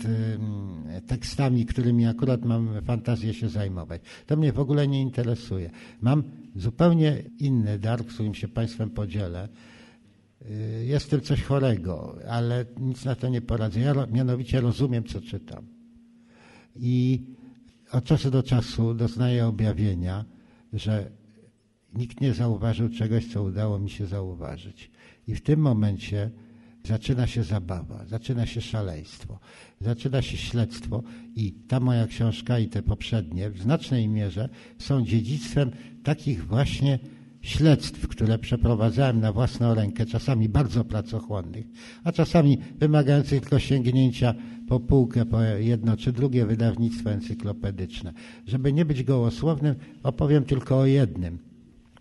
[1.08, 4.02] tekstami, którymi akurat mam fantazję się zajmować.
[4.28, 5.70] To mnie w ogóle nie interesuje.
[6.02, 6.24] Mam
[6.56, 9.50] zupełnie inny dar, którym się Państwem podzielę.
[10.86, 13.80] Jest w tym coś chorego, ale nic na to nie poradzę.
[13.80, 15.68] Ja mianowicie rozumiem, co czytam.
[16.76, 17.24] I
[17.92, 20.26] od czasu do czasu doznaję objawienia,
[20.74, 21.12] że
[21.94, 24.92] nikt nie zauważył czegoś, co udało mi się zauważyć.
[25.28, 26.32] I w tym momencie
[26.84, 29.40] zaczyna się zabawa, zaczyna się szaleństwo,
[29.82, 31.04] zaczyna się śledztwo
[31.36, 35.72] i ta moja książka i te poprzednie w znacznej mierze są dziedzictwem
[36.04, 37.00] takich właśnie
[37.42, 41.66] śledztw, które przeprowadzałem na własną rękę, czasami bardzo pracochłonnych,
[42.04, 44.34] a czasami wymagających tylko sięgnięcia
[44.68, 48.14] po półkę, po jedno czy drugie wydawnictwo encyklopedyczne.
[48.48, 51.40] Żeby nie być gołosłownym, opowiem tylko o jednym.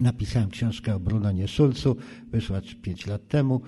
[0.00, 1.96] Napisałem książkę o Brunonie Szulcu,
[2.30, 3.60] wyszła pięć lat temu.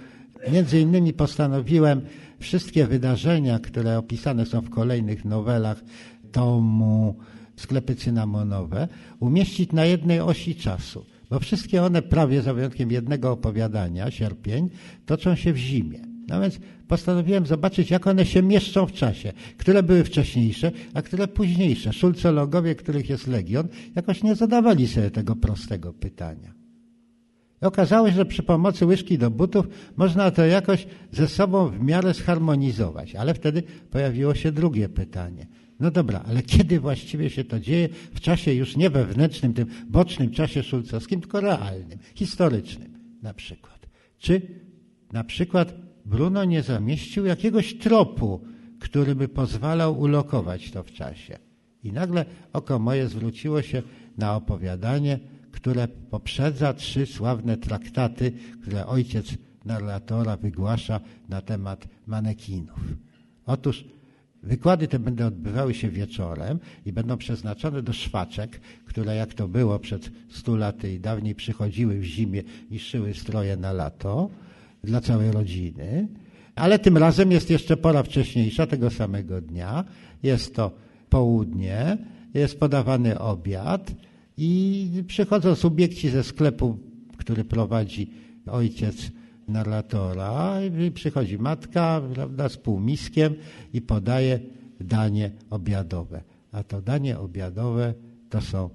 [0.53, 2.01] Między innymi postanowiłem
[2.39, 5.85] wszystkie wydarzenia, które opisane są w kolejnych nowelach
[6.33, 7.17] tomu
[7.57, 8.89] sklepy cynamonowe,
[9.21, 14.71] umieścić na jednej osi czasu bo wszystkie one prawie za wyjątkiem jednego opowiadania, sierpień,
[15.07, 16.01] toczą się w zimie.
[16.29, 19.33] No więc postanowiłem zobaczyć, jak one się mieszczą w czasie.
[19.57, 21.93] Które były wcześniejsze, a które późniejsze.
[21.93, 26.55] Szulcologowie, których jest legion, jakoś nie zadawali sobie tego prostego pytania.
[27.63, 29.67] I okazało się, że przy pomocy łyżki do butów
[29.97, 33.15] można to jakoś ze sobą w miarę zharmonizować.
[33.15, 35.47] Ale wtedy pojawiło się drugie pytanie.
[35.81, 37.89] No dobra, ale kiedy właściwie się to dzieje?
[38.15, 43.87] W czasie już nie wewnętrznym, tym bocznym czasie szulcowskim, tylko realnym, historycznym na przykład.
[44.19, 44.43] Czy
[45.13, 48.41] na przykład Bruno nie zamieścił jakiegoś tropu,
[48.79, 51.39] który by pozwalał ulokować to w czasie?
[51.83, 53.83] I nagle oko moje zwróciło się
[54.19, 55.19] na opowiadanie,
[55.53, 62.81] które poprzedza trzy sławne traktaty, które ojciec narratora wygłasza na temat manekinów.
[63.47, 63.85] Otóż
[64.43, 69.79] Wykłady te będą odbywały się wieczorem i będą przeznaczone do szwaczek, które jak to było
[69.79, 74.31] przed stu laty i dawniej przychodziły w zimie i szyły stroje na lato
[74.85, 76.09] dla całej rodziny.
[76.55, 79.85] Ale tym razem jest jeszcze pora wcześniejsza, tego samego dnia.
[80.23, 80.71] Jest to
[81.11, 81.99] południe,
[82.35, 83.93] jest podawany obiad
[84.37, 86.79] i przychodzą subiekci ze sklepu,
[87.17, 88.11] który prowadzi
[88.47, 89.11] ojciec
[89.49, 93.35] narratora i przychodzi matka prawda, z półmiskiem
[93.73, 94.41] i podaje
[94.81, 96.23] danie obiadowe.
[96.53, 97.95] A to danie obiadowe
[98.31, 98.71] to są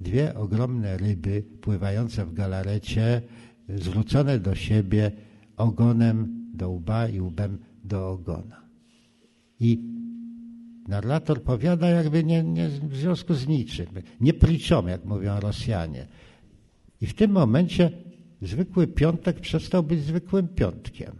[0.00, 3.22] dwie ogromne ryby pływające w galarecie,
[3.68, 5.12] zwrócone do siebie
[5.56, 8.60] ogonem do łba i łbem do ogona.
[9.60, 9.78] I
[10.88, 13.86] narrator powiada jakby nie, nie w związku z niczym,
[14.20, 16.06] nie pliczą, jak mówią Rosjanie.
[17.00, 17.90] I w tym momencie
[18.42, 21.12] zwykły piątek przestał być zwykłym piątkiem.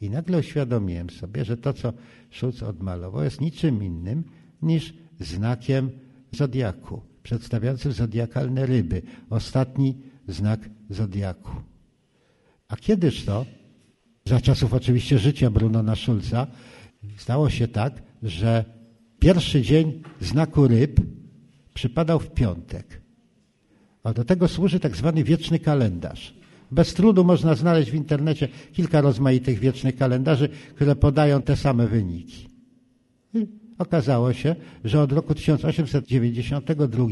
[0.00, 1.92] I nagle uświadomiłem sobie, że to, co
[2.30, 4.24] Schulz odmalował, jest niczym innym
[4.62, 5.90] niż znakiem
[6.32, 9.02] zodiaku, przedstawiającym zodiakalne ryby.
[9.30, 9.98] Ostatni
[10.28, 11.52] znak zodiaku.
[12.68, 13.46] A kiedyż to,
[14.26, 16.46] za czasów oczywiście życia Brunona Schulza,
[17.16, 18.64] stało się tak, że
[19.18, 21.00] pierwszy dzień znaku ryb
[21.74, 22.99] przypadał w piątek.
[24.04, 26.34] A do tego służy tak zwany wieczny kalendarz.
[26.70, 32.48] Bez trudu można znaleźć w internecie kilka rozmaitych wiecznych kalendarzy, które podają te same wyniki.
[33.34, 33.46] I
[33.78, 37.06] okazało się, że od roku 1892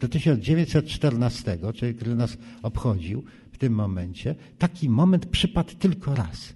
[0.00, 6.52] do 1914, czyli który nas obchodził w tym momencie, taki moment przypadł tylko raz.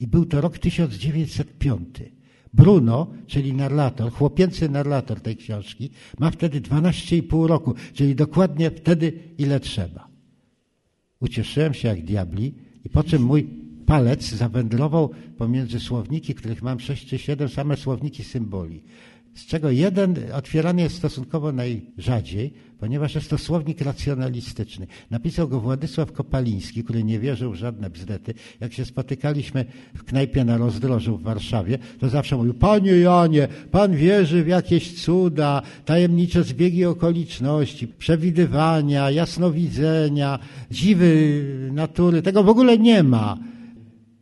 [0.00, 2.19] I był to rok 1905.
[2.54, 9.60] Bruno, czyli narrator, chłopięcy narrator tej książki, ma wtedy 12,5 roku, czyli dokładnie wtedy, ile
[9.60, 10.08] trzeba.
[11.20, 13.48] Ucieszyłem się jak diabli i po czym mój
[13.86, 18.82] palec zawędrował pomiędzy słowniki, których mam 6 czy 7, same słowniki symboli
[19.34, 24.86] z czego jeden otwierany jest stosunkowo najrzadziej, ponieważ jest to słownik racjonalistyczny.
[25.10, 28.34] Napisał go Władysław Kopaliński, który nie wierzył w żadne bzdety.
[28.60, 29.64] Jak się spotykaliśmy
[29.94, 35.02] w knajpie na rozdrożu w Warszawie, to zawsze mówił, panie Janie, pan wierzy w jakieś
[35.02, 40.38] cuda, tajemnicze zbiegi okoliczności, przewidywania, jasnowidzenia,
[40.70, 42.22] dziwy natury.
[42.22, 43.36] Tego w ogóle nie ma.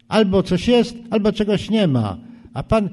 [0.09, 2.19] Albo coś jest, albo czegoś nie ma.
[2.55, 2.91] A pan,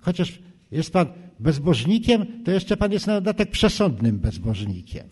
[0.00, 0.38] chociaż
[0.70, 1.06] jest pan
[1.40, 5.08] bezbożnikiem, to jeszcze pan jest na dodatek przesądnym bezbożnikiem.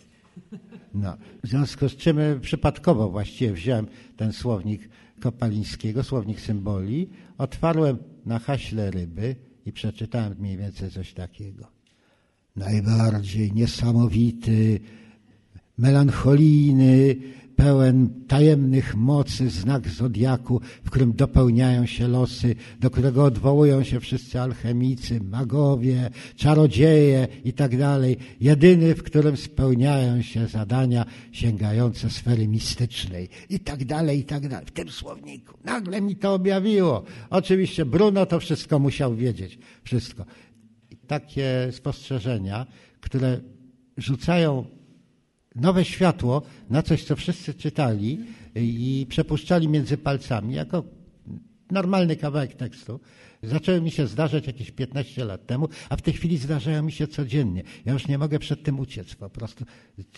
[0.94, 3.86] No, w związku z czym e, przypadkowo właściwie wziąłem
[4.16, 4.88] ten słownik
[5.20, 7.08] Kopalińskiego, słownik symboli,
[7.38, 9.36] otwarłem na haśle ryby
[9.66, 11.66] i przeczytałem mniej więcej coś takiego.
[12.56, 14.80] Najbardziej niesamowity,
[15.78, 17.16] melancholijny,
[17.56, 24.40] pełen tajemnych mocy znak zodiaku, w którym dopełniają się losy, do którego odwołują się wszyscy
[24.40, 27.72] alchemicy, magowie, czarodzieje i tak.
[28.40, 34.66] Jedyny, w którym spełniają się zadania sięgające sfery mistycznej i tak dalej, i tak.
[34.66, 35.58] W tym słowniku.
[35.64, 37.04] Nagle mi to objawiło.
[37.30, 39.58] Oczywiście Bruno to wszystko musiał wiedzieć.
[39.84, 40.24] Wszystko.
[40.90, 42.66] I takie spostrzeżenia,
[43.00, 43.40] które
[43.96, 44.75] rzucają
[45.56, 48.18] nowe światło na coś, co wszyscy czytali
[48.54, 50.84] i przepuszczali między palcami, jako
[51.70, 53.00] normalny kawałek tekstu.
[53.42, 57.06] Zaczęły mi się zdarzać jakieś 15 lat temu, a w tej chwili zdarzają mi się
[57.06, 57.62] codziennie.
[57.84, 59.64] Ja już nie mogę przed tym uciec po prostu.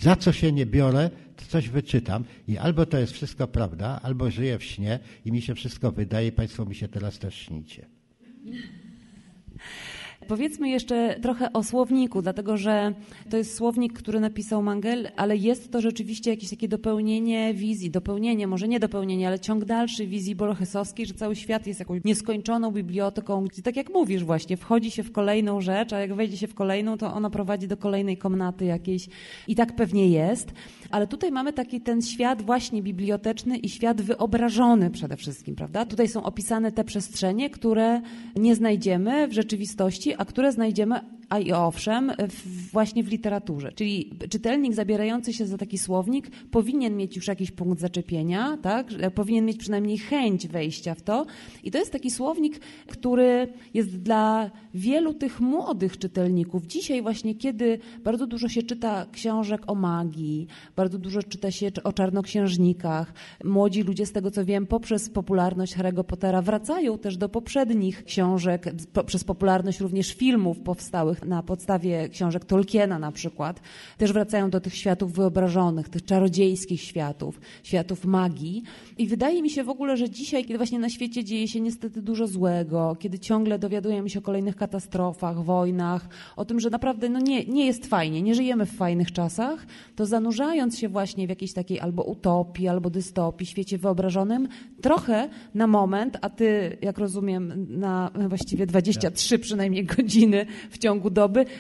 [0.01, 4.31] Za co się nie biorę, to coś wyczytam i albo to jest wszystko prawda, albo
[4.31, 7.87] żyję w śnie i mi się wszystko wydaje, Państwo mi się teraz też śnicie.
[10.29, 12.95] Powiedzmy jeszcze trochę o słowniku, dlatego że
[13.31, 18.47] to jest słownik, który napisał Mangel, ale jest to rzeczywiście jakieś takie dopełnienie wizji, dopełnienie,
[18.47, 23.45] może nie dopełnienie, ale ciąg dalszy wizji borchesowskiej, że cały świat jest jakąś nieskończoną biblioteką,
[23.45, 26.55] gdzie tak jak mówisz właśnie, wchodzi się w kolejną rzecz, a jak wejdzie się w
[26.55, 29.09] kolejną, to ona prowadzi do kolejnej komnaty jakiejś
[29.49, 30.53] i tak pewnie jest.
[30.91, 35.87] Ale tutaj mamy taki ten świat właśnie biblioteczny i świat wyobrażony przede wszystkim, prawda?
[35.87, 38.01] Tutaj są opisane te przestrzenie, które
[38.37, 43.73] nie znajdziemy w rzeczywistości, a które znajdziemy a i owszem, w, właśnie w literaturze.
[43.73, 48.87] Czyli czytelnik zabierający się za taki słownik powinien mieć już jakiś punkt zaczepienia, tak?
[49.15, 51.27] powinien mieć przynajmniej chęć wejścia w to.
[51.65, 56.67] I to jest taki słownik, który jest dla wielu tych młodych czytelników.
[56.67, 61.93] Dzisiaj właśnie, kiedy bardzo dużo się czyta książek o magii, bardzo dużo czyta się o
[61.93, 63.13] czarnoksiężnikach,
[63.45, 68.75] młodzi ludzie, z tego co wiem, poprzez popularność Harry'ego Pottera wracają też do poprzednich książek,
[68.93, 73.61] poprzez popularność również filmów powstałych na podstawie książek Tolkiena na przykład,
[73.99, 78.63] też wracają do tych światów wyobrażonych, tych czarodziejskich światów, światów magii.
[78.99, 82.03] I wydaje mi się w ogóle, że dzisiaj, kiedy właśnie na świecie dzieje się niestety
[82.03, 87.21] dużo złego, kiedy ciągle dowiadujemy się o kolejnych katastrofach, wojnach, o tym, że naprawdę no
[87.21, 89.67] nie, nie jest fajnie, nie żyjemy w fajnych czasach,
[89.97, 94.49] to zanurzając się właśnie w jakiejś takiej albo utopii, albo dystopii, świecie wyobrażonym,
[94.83, 101.08] trochę na moment, a ty, jak rozumiem, na właściwie 23 przynajmniej godziny w ciągu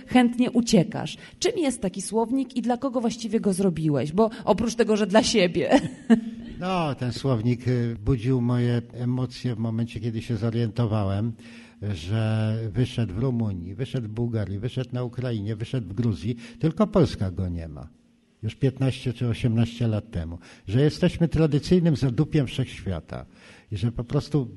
[0.06, 1.16] chętnie uciekasz.
[1.38, 4.12] Czym jest taki słownik i dla kogo właściwie go zrobiłeś?
[4.12, 5.70] Bo oprócz tego, że dla siebie.
[6.60, 11.32] No, ten słownik y, budził moje emocje w momencie, kiedy się zorientowałem,
[11.82, 17.30] że wyszedł w Rumunii, wyszedł w Bułgarii, wyszedł na Ukrainie, wyszedł w Gruzji, tylko Polska
[17.30, 17.88] go nie ma.
[18.42, 20.38] Już 15 czy 18 lat temu.
[20.68, 23.26] Że jesteśmy tradycyjnym zadupiem wszechświata
[23.72, 24.48] że po prostu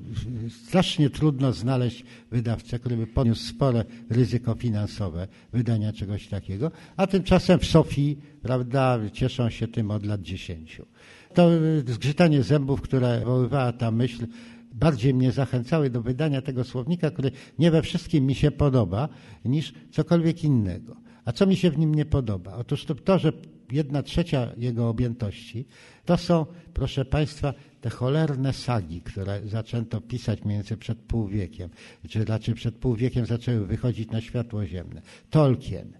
[0.66, 7.58] strasznie trudno znaleźć wydawcę, który by poniósł spore ryzyko finansowe wydania czegoś takiego, a tymczasem
[7.58, 10.86] w Sofii, prawda, cieszą się tym od lat dziesięciu.
[11.34, 11.50] To
[11.86, 14.26] zgrzytanie zębów, które wywoływała ta myśl,
[14.74, 19.08] bardziej mnie zachęcały do wydania tego słownika, który nie we wszystkim mi się podoba,
[19.44, 20.96] niż cokolwiek innego.
[21.24, 22.54] A co mi się w nim nie podoba?
[22.54, 23.32] Otóż to, to że
[23.72, 25.66] jedna trzecia jego objętości
[26.04, 31.70] to są, proszę Państwa, te cholerne sagi, które zaczęto pisać mniej więcej przed pół wiekiem,
[32.08, 35.02] czy raczej przed pół wiekiem zaczęły wychodzić na światło ziemne.
[35.30, 35.92] Tolkien,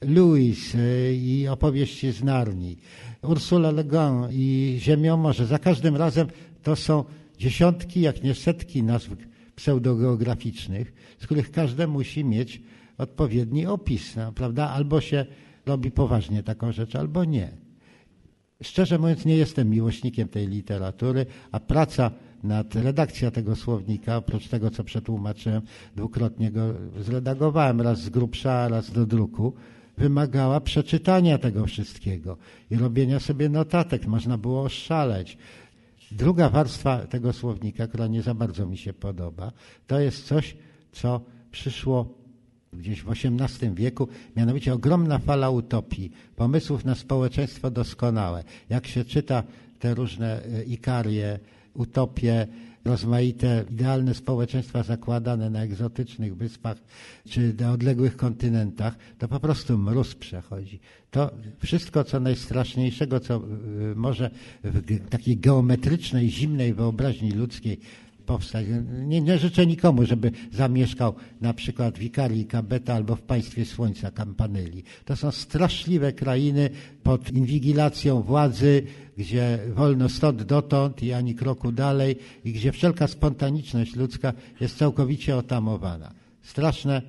[0.00, 2.76] Lewis y, i opowieści z Narni,
[3.22, 5.46] Ursula Le Guin i Ziemiomorze.
[5.46, 6.26] Za każdym razem
[6.62, 7.04] to są
[7.38, 9.10] dziesiątki, jak nie setki nazw
[9.56, 12.62] pseudogeograficznych, z których każdy musi mieć
[12.98, 14.70] odpowiedni opis, no, prawda?
[14.70, 15.26] Albo się
[15.66, 17.63] robi poważnie taką rzecz, albo nie.
[18.62, 22.10] Szczerze mówiąc, nie jestem miłośnikiem tej literatury, a praca
[22.42, 25.62] nad redakcją tego słownika, oprócz tego, co przetłumaczyłem,
[25.96, 29.52] dwukrotnie go zredagowałem, raz z grubsza, raz do druku,
[29.98, 32.36] wymagała przeczytania tego wszystkiego
[32.70, 34.06] i robienia sobie notatek.
[34.06, 35.38] Można było oszaleć.
[36.12, 39.52] Druga warstwa tego słownika, która nie za bardzo mi się podoba,
[39.86, 40.56] to jest coś,
[40.92, 42.23] co przyszło
[42.78, 48.44] gdzieś w XVIII wieku, mianowicie ogromna fala utopii, pomysłów na społeczeństwo doskonałe.
[48.68, 49.42] Jak się czyta
[49.78, 51.38] te różne e, ikarie,
[51.74, 52.46] utopie,
[52.84, 56.76] rozmaite idealne społeczeństwa zakładane na egzotycznych wyspach
[57.28, 60.80] czy na odległych kontynentach, to po prostu mróz przechodzi.
[61.10, 63.40] To wszystko, co najstraszniejszego, co e,
[63.94, 64.30] może
[64.64, 67.80] w takiej geometrycznej, zimnej wyobraźni ludzkiej
[68.26, 68.66] powstać.
[69.06, 74.10] Nie, nie, życzę nikomu, żeby zamieszkał na przykład w Ikarii Kabeta albo w państwie Słońca
[74.10, 74.82] Campanelli.
[75.04, 76.70] To są straszliwe krainy
[77.02, 78.82] pod inwigilacją władzy,
[79.16, 85.36] gdzie wolno stąd dotąd i ani kroku dalej i gdzie wszelka spontaniczność ludzka jest całkowicie
[85.36, 86.12] otamowana.
[86.42, 87.02] Straszne,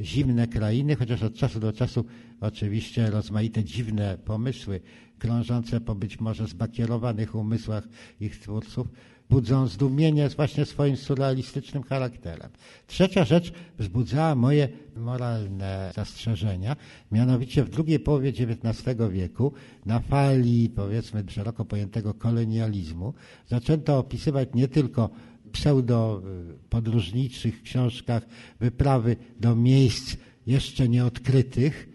[0.00, 2.04] zimne krainy, chociaż od czasu do czasu
[2.40, 4.80] oczywiście rozmaite dziwne pomysły
[5.22, 7.88] krążące po być może zbakierowanych umysłach
[8.20, 8.88] ich twórców,
[9.32, 12.50] budzą zdumienie właśnie swoim surrealistycznym charakterem.
[12.86, 16.76] Trzecia rzecz wzbudzała moje moralne zastrzeżenia,
[17.12, 19.52] mianowicie w drugiej połowie XIX wieku
[19.86, 23.14] na fali powiedzmy szeroko pojętego kolonializmu
[23.48, 25.10] zaczęto opisywać nie tylko
[25.52, 26.22] pseudo
[26.70, 28.26] podróżniczych książkach
[28.60, 30.16] wyprawy do miejsc
[30.46, 31.91] jeszcze nieodkrytych,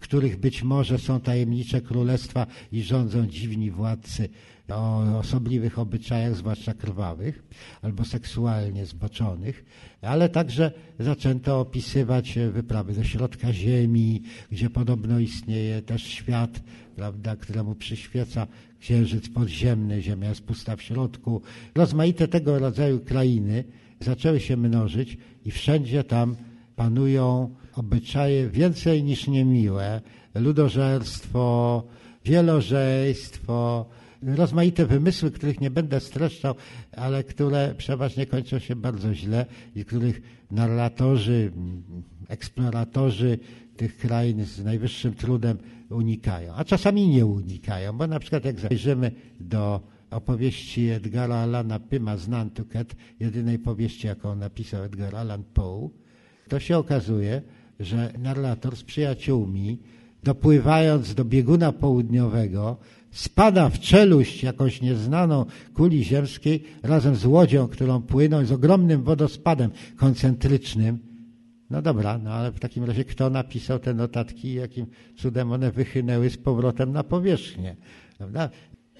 [0.00, 4.28] których być może są tajemnicze królestwa i rządzą dziwni władcy
[4.72, 7.42] o osobliwych obyczajach, zwłaszcza krwawych
[7.82, 9.64] albo seksualnie zboczonych,
[10.02, 14.22] ale także zaczęto opisywać wyprawy do środka Ziemi,
[14.52, 16.60] gdzie podobno istnieje też świat,
[16.96, 18.46] prawda, któremu przyświeca
[18.80, 21.42] księżyc podziemny, Ziemia jest pusta w środku.
[21.74, 23.64] Rozmaite tego rodzaju krainy
[24.00, 26.36] zaczęły się mnożyć i wszędzie tam
[26.76, 30.00] panują obyczaje więcej niż niemiłe,
[30.34, 31.82] ludożerstwo,
[32.24, 33.86] wielożejstwo,
[34.22, 36.54] rozmaite wymysły, których nie będę streszczał,
[36.92, 41.52] ale które przeważnie kończą się bardzo źle i których narratorzy,
[42.28, 43.38] eksploratorzy
[43.76, 45.58] tych krain z najwyższym trudem
[45.90, 46.54] unikają.
[46.54, 52.28] A czasami nie unikają, bo na przykład jak zajrzymy do opowieści Edgara Allana Pyma z
[52.28, 55.90] Nantucket, jedynej powieści, jaką napisał Edgar Allan Poe,
[56.48, 57.42] to się okazuje,
[57.80, 59.78] że narrator z przyjaciółmi,
[60.22, 62.76] dopływając do bieguna południowego,
[63.10, 69.70] spada w czeluść jakąś nieznaną kuli ziemskiej razem z łodzią, którą płyną, z ogromnym wodospadem
[69.96, 70.98] koncentrycznym.
[71.70, 75.72] No dobra, no ale w takim razie kto napisał te notatki i jakim cudem one
[75.72, 77.76] wychynęły z powrotem na powierzchnię?
[78.18, 78.50] Prawda?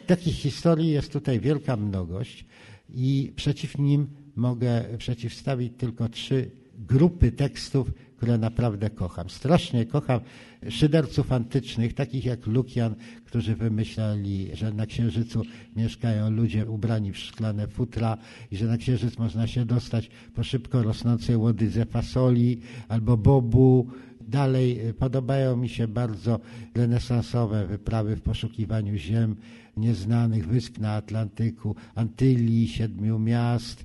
[0.06, 2.46] Takich historii jest tutaj wielka mnogość
[2.88, 4.06] i przeciw nim
[4.36, 6.50] mogę przeciwstawić tylko trzy
[6.88, 9.30] grupy tekstów, które naprawdę kocham.
[9.30, 10.20] Strasznie kocham
[10.68, 15.42] szyderców antycznych, takich jak Lukian, którzy wymyślali, że na Księżycu
[15.76, 18.18] mieszkają ludzie ubrani w szklane futra
[18.50, 23.88] i że na Księżyc można się dostać po szybko rosnącej łodydze fasoli albo bobu.
[24.20, 26.40] Dalej podobają mi się bardzo
[26.74, 29.36] renesansowe wyprawy w poszukiwaniu ziem
[29.76, 33.84] nieznanych, wysp na Atlantyku, Antylii, siedmiu miast,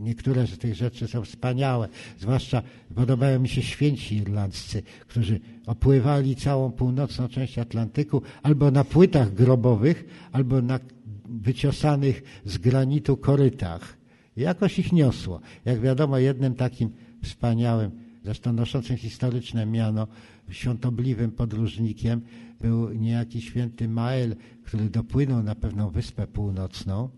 [0.00, 1.88] Niektóre z tych rzeczy są wspaniałe,
[2.18, 2.62] zwłaszcza
[2.94, 10.28] podobają mi się święci irlandzcy, którzy opływali całą północną część Atlantyku albo na płytach grobowych,
[10.32, 10.80] albo na
[11.28, 13.96] wyciosanych z granitu korytach.
[14.36, 15.40] Jakoś ich niosło.
[15.64, 16.90] Jak wiadomo, jednym takim
[17.22, 17.90] wspaniałym,
[18.24, 20.06] zresztą noszącym historyczne miano,
[20.50, 22.20] świątobliwym podróżnikiem
[22.60, 27.08] był niejaki święty Mael, który dopłynął na pewną wyspę północną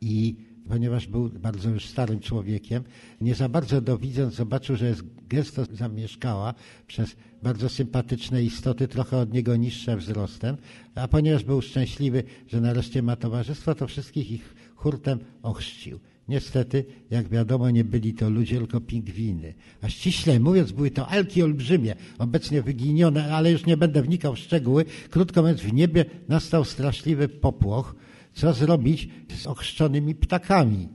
[0.00, 0.36] i
[0.70, 2.84] ponieważ był bardzo już starym człowiekiem,
[3.20, 6.54] nie za bardzo dowidząc, zobaczył, że jest gęsto zamieszkała
[6.86, 10.56] przez bardzo sympatyczne istoty, trochę od niego niższe wzrostem,
[10.94, 16.00] a ponieważ był szczęśliwy, że nareszcie ma towarzystwo, to wszystkich ich hurtem ochrzcił.
[16.28, 19.54] Niestety, jak wiadomo, nie byli to ludzie, tylko pingwiny.
[19.82, 24.38] A ściśle mówiąc, były to alki olbrzymie, obecnie wyginione, ale już nie będę wnikał w
[24.38, 24.84] szczegóły.
[25.10, 27.94] Krótko mówiąc, w niebie nastał straszliwy popłoch,
[28.40, 30.88] co zrobić z ochrzczonymi ptakami?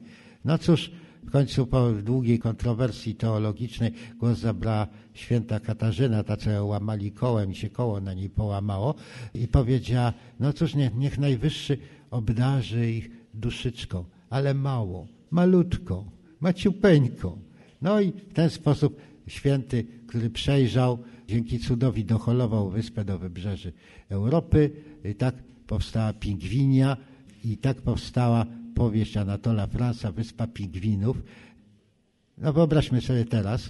[0.45, 0.91] No cóż,
[1.23, 7.53] w końcu po długiej kontrowersji teologicznej głos zabrała święta Katarzyna, ta co ją łamali kołem
[7.53, 8.95] się koło na niej połamało
[9.33, 11.77] i powiedziała, no cóż, niech, niech Najwyższy
[12.11, 17.41] obdarzy ich duszyczką, ale mało, malutką, maciupeńką.
[17.81, 23.73] No i w ten sposób święty, który przejrzał, dzięki cudowi doholował wyspę do wybrzeży
[24.09, 24.71] Europy,
[25.11, 25.35] i tak
[25.67, 26.97] powstała pingwinia,
[27.45, 31.17] i tak powstała powieść Anatola Fransa, Wyspa Pingwinów.
[32.37, 33.69] No wyobraźmy sobie teraz,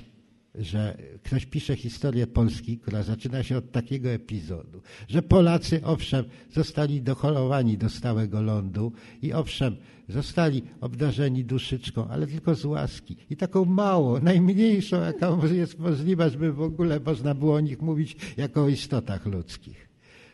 [0.55, 7.01] że ktoś pisze historię Polski, która zaczyna się od takiego epizodu, że Polacy, owszem, zostali
[7.01, 9.75] docholowani do stałego lądu i owszem,
[10.09, 13.17] zostali obdarzeni duszyczką, ale tylko z łaski.
[13.29, 18.17] I taką małą, najmniejszą, jaka jest możliwa, żeby w ogóle można było o nich mówić
[18.37, 19.89] jako o istotach ludzkich.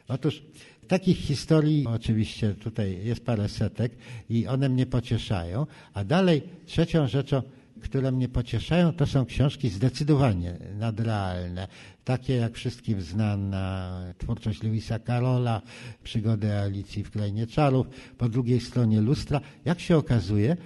[0.08, 0.44] Otóż
[0.92, 3.92] Takich historii oczywiście tutaj jest parę setek
[4.30, 5.66] i one mnie pocieszają.
[5.94, 7.42] A dalej trzecią rzeczą,
[7.82, 11.68] które mnie pocieszają, to są książki zdecydowanie nadrealne.
[12.04, 15.62] Takie jak wszystkim znana twórczość Lewisa Karola,
[16.04, 17.88] przygody Alicji w Krainie Czarów,
[18.18, 19.42] po drugiej stronie lustra.
[19.66, 20.58] Jak się okazuje,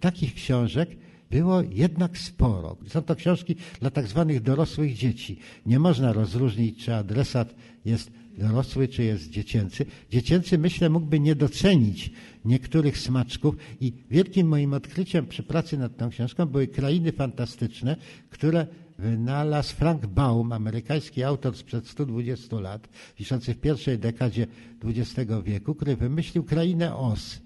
[0.00, 0.88] takich książek
[1.30, 2.76] było jednak sporo.
[2.88, 5.38] Są to książki dla tak zwanych dorosłych dzieci.
[5.66, 7.54] Nie można rozróżnić, czy adresat
[7.84, 9.86] jest dorosły czy jest dziecięcy.
[10.10, 12.10] Dziecięcy, myślę, mógłby nie docenić
[12.44, 17.96] niektórych smaczków i wielkim moim odkryciem przy pracy nad tą książką były krainy fantastyczne,
[18.30, 18.66] które
[18.98, 24.46] wynalazł Frank Baum, amerykański autor sprzed 120 lat, piszący w pierwszej dekadzie
[24.84, 27.40] XX wieku, który wymyślił krainę Oz.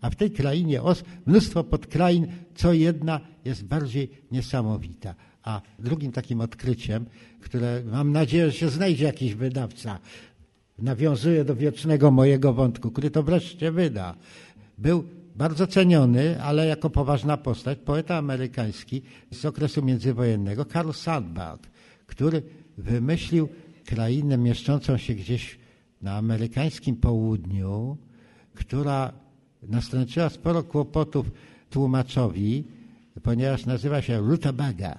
[0.00, 5.14] A w tej krainie Oz mnóstwo podkrain, co jedna jest bardziej niesamowita.
[5.42, 7.06] A drugim takim odkryciem,
[7.40, 9.98] które mam nadzieję, że się znajdzie jakiś wydawca,
[10.78, 14.14] nawiązuje do wiecznego mojego wątku, który to wreszcie wyda.
[14.78, 15.04] Był
[15.36, 21.70] bardzo ceniony, ale jako poważna postać, poeta amerykański z okresu międzywojennego, Karl Sandburg,
[22.06, 22.42] który
[22.78, 23.48] wymyślił
[23.84, 25.58] krainę mieszczącą się gdzieś
[26.02, 27.96] na amerykańskim południu,
[28.54, 29.12] która
[29.62, 31.30] nastręczyła sporo kłopotów
[31.70, 32.64] tłumaczowi,
[33.22, 34.98] ponieważ nazywa się Rutabaga.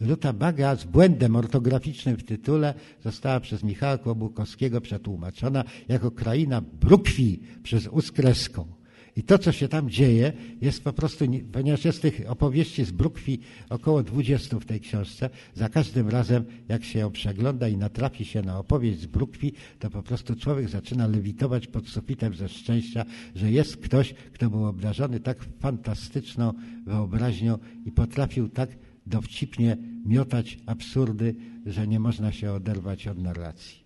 [0.00, 2.74] Rutabaga z błędem ortograficznym w tytule
[3.04, 8.80] została przez Michała Kłobukowskiego przetłumaczona jako kraina brukwi przez Uskreską.
[9.16, 13.40] I to, co się tam dzieje, jest po prostu, ponieważ jest tych opowieści z Brukwi
[13.68, 18.42] około 20 w tej książce, za każdym razem, jak się ją przegląda i natrafi się
[18.42, 23.50] na opowieść z Brukwi, to po prostu człowiek zaczyna lewitować pod sufitem ze szczęścia, że
[23.50, 26.52] jest ktoś, kto był obdarzony tak fantastyczną
[26.86, 28.70] wyobraźnią i potrafił tak
[29.06, 31.34] dowcipnie miotać absurdy,
[31.66, 33.79] że nie można się oderwać od narracji.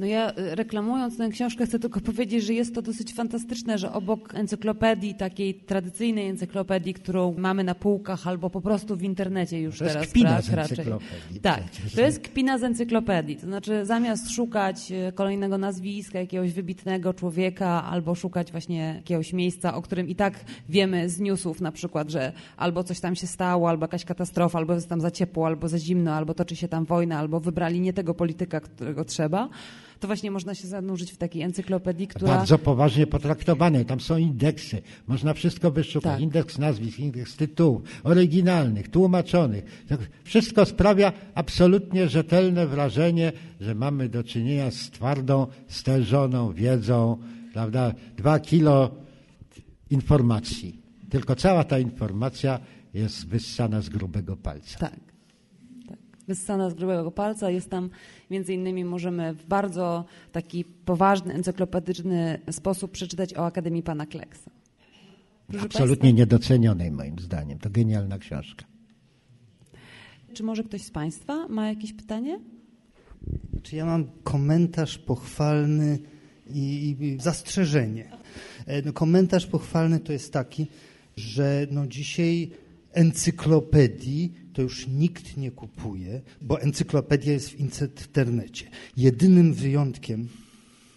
[0.00, 3.92] No ja y, reklamując tę książkę chcę tylko powiedzieć, że jest to dosyć fantastyczne, że
[3.92, 9.78] obok encyklopedii, takiej tradycyjnej encyklopedii, którą mamy na półkach albo po prostu w internecie już
[9.78, 10.10] to jest teraz.
[10.10, 11.40] Kpina z encyklopedii.
[11.42, 11.62] Tak,
[11.94, 13.36] to jest kpina z encyklopedii.
[13.36, 19.74] To znaczy zamiast szukać y, kolejnego nazwiska, jakiegoś wybitnego człowieka albo szukać właśnie jakiegoś miejsca,
[19.74, 23.68] o którym i tak wiemy z newsów na przykład, że albo coś tam się stało,
[23.68, 26.84] albo jakaś katastrofa, albo jest tam za ciepło, albo za zimno, albo toczy się tam
[26.84, 29.48] wojna, albo wybrali nie tego polityka, którego trzeba
[30.00, 32.36] to właśnie można się zanurzyć w takiej encyklopedii, która...
[32.36, 33.84] Bardzo poważnie potraktowane.
[33.84, 34.82] Tam są indeksy.
[35.08, 36.12] Można wszystko wyszukać.
[36.12, 36.20] Tak.
[36.20, 39.84] Indeks nazwisk, indeks tytułów, oryginalnych, tłumaczonych.
[39.88, 47.18] To wszystko sprawia absolutnie rzetelne wrażenie, że mamy do czynienia z twardą, stężoną wiedzą,
[47.52, 47.94] prawda?
[48.16, 48.90] Dwa kilo
[49.90, 50.80] informacji.
[51.10, 52.60] Tylko cała ta informacja
[52.94, 54.78] jest wyssana z grubego palca.
[54.78, 55.09] Tak.
[56.30, 57.50] Wyssana z grubego palca.
[57.50, 57.90] Jest tam
[58.30, 64.50] Między innymi możemy w bardzo taki poważny, encyklopedyczny sposób przeczytać o Akademii Pana Kleksa.
[65.48, 67.58] Proszę Absolutnie Państwa, niedocenionej moim zdaniem.
[67.58, 68.64] To genialna książka.
[70.32, 72.40] Czy może ktoś z Państwa ma jakieś pytanie?
[73.62, 75.98] Czy ja mam komentarz pochwalny
[76.54, 78.10] i, i zastrzeżenie.
[78.66, 80.66] E, no, komentarz pochwalny to jest taki,
[81.16, 82.50] że no dzisiaj
[82.92, 88.66] encyklopedii to już nikt nie kupuje, bo encyklopedia jest w internecie.
[88.96, 90.28] Jedynym wyjątkiem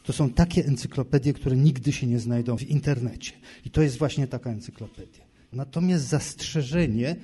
[0.04, 3.32] to są takie encyklopedie, które nigdy się nie znajdą w internecie.
[3.66, 5.24] I to jest właśnie taka encyklopedia.
[5.54, 7.16] Natomiast zastrzeżenie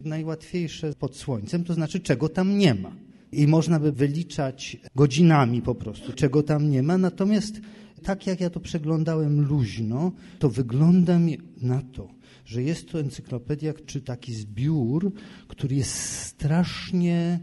[0.00, 2.92] najłatwiejsze pod słońcem, to znaczy czego tam nie ma.
[3.32, 6.98] I można by wyliczać godzinami po prostu, czego tam nie ma.
[6.98, 7.60] Natomiast
[8.02, 12.08] tak jak ja to przeglądałem luźno, to wygląda mi na to,
[12.46, 15.12] że jest to encyklopedia czy taki zbiór,
[15.48, 17.40] który jest strasznie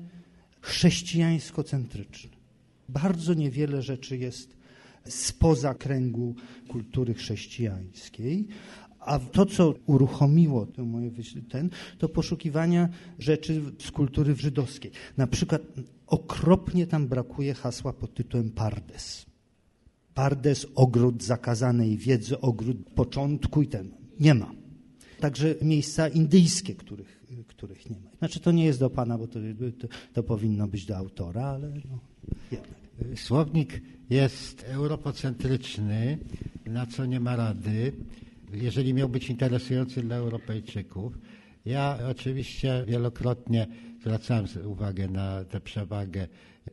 [0.61, 2.29] chrześcijańsko-centryczny.
[2.89, 4.57] Bardzo niewiele rzeczy jest
[5.05, 6.35] spoza kręgu
[6.67, 8.47] kultury chrześcijańskiej,
[8.99, 11.11] a to, co uruchomiło to moje
[11.49, 12.89] ten, to poszukiwania
[13.19, 14.91] rzeczy z kultury żydowskiej.
[15.17, 15.61] Na przykład
[16.07, 19.25] okropnie tam brakuje hasła pod tytułem Pardes.
[20.13, 23.91] Pardes, ogród zakazanej wiedzy, ogród początku i ten.
[24.19, 24.62] Nie ma
[25.23, 28.09] także miejsca indyjskie, których, których nie ma.
[28.19, 29.39] Znaczy to nie jest do Pana, bo to,
[29.79, 31.99] to, to powinno być do autora, ale no,
[32.51, 32.79] jednak.
[33.15, 36.17] Słownik jest europocentryczny,
[36.65, 37.93] na co nie ma rady,
[38.53, 41.17] jeżeli miał być interesujący dla Europejczyków.
[41.65, 43.67] Ja oczywiście wielokrotnie
[44.01, 46.27] zwracałem uwagę na tę przewagę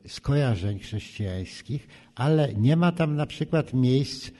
[0.06, 4.30] skojarzeń chrześcijańskich, ale nie ma tam na przykład miejsc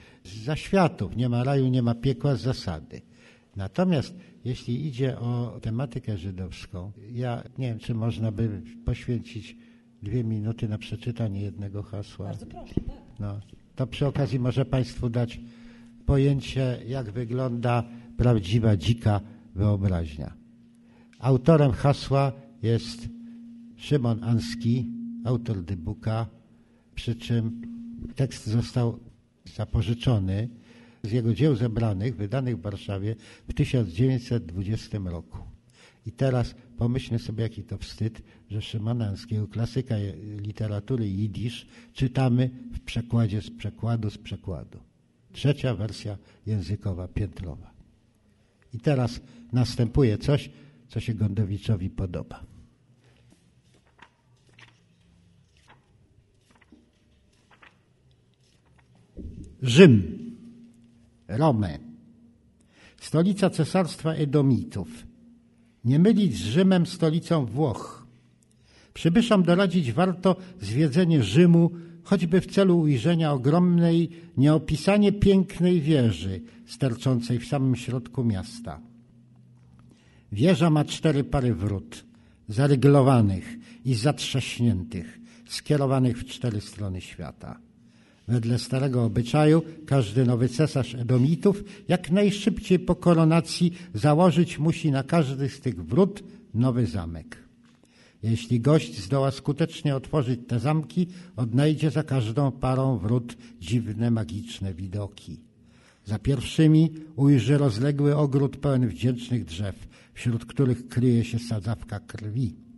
[0.45, 3.10] za światów, nie ma raju, nie ma piekła z zasady.
[3.55, 9.57] Natomiast jeśli idzie o tematykę żydowską, ja nie wiem, czy można by poświęcić
[10.03, 12.25] dwie minuty na przeczytanie jednego hasła.
[12.25, 12.95] Bardzo proszę, tak.
[13.19, 13.39] No,
[13.75, 15.39] to przy okazji może Państwu dać
[16.05, 17.83] pojęcie, jak wygląda
[18.17, 19.21] prawdziwa, dzika
[19.55, 20.33] wyobraźnia.
[21.19, 22.31] Autorem hasła
[22.63, 23.09] jest
[23.75, 24.87] Szymon Anski,
[25.25, 26.27] autor dybuka,
[26.95, 27.61] przy czym
[28.15, 28.99] tekst został
[29.55, 30.49] zapożyczony
[31.03, 33.15] z jego dzieł zebranych, wydanych w Warszawie
[33.47, 35.37] w 1920 roku.
[36.05, 39.95] I teraz pomyślmy sobie, jaki to wstyd, że Szymananskiego, klasyka
[40.37, 44.79] literatury jidysz, czytamy w przekładzie z przekładu z przekładu.
[45.33, 47.71] Trzecia wersja językowa, piętrowa.
[48.73, 49.21] I teraz
[49.51, 50.49] następuje coś,
[50.87, 52.45] co się Gondowiczowi podoba.
[59.61, 60.20] Rzym
[61.37, 61.79] Romę,
[63.01, 64.87] stolica cesarstwa Edomitów.
[65.85, 68.07] Nie mylić z Rzymem stolicą Włoch.
[68.93, 71.71] Przybyszom doradzić warto zwiedzenie Rzymu,
[72.03, 78.81] choćby w celu ujrzenia ogromnej, nieopisanie pięknej wieży, sterczącej w samym środku miasta.
[80.31, 82.05] Wieża ma cztery pary wrót,
[82.47, 87.70] zaryglowanych i zatrzaśniętych, skierowanych w cztery strony świata.
[88.31, 95.49] Wedle starego obyczaju każdy nowy cesarz Edomitów jak najszybciej po koronacji założyć musi na każdy
[95.49, 96.23] z tych wrót
[96.53, 97.37] nowy zamek.
[98.23, 105.39] Jeśli gość zdoła skutecznie otworzyć te zamki, odnajdzie za każdą parą wrót dziwne, magiczne widoki.
[106.05, 112.70] Za pierwszymi ujrzy rozległy ogród pełen wdzięcznych drzew, wśród których kryje się sadzawka krwi.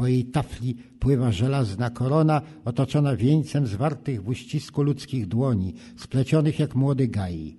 [0.00, 6.74] Po jej tafli pływa żelazna korona, otoczona wieńcem zwartych w uścisku ludzkich dłoni, splecionych jak
[6.74, 7.56] młody gai.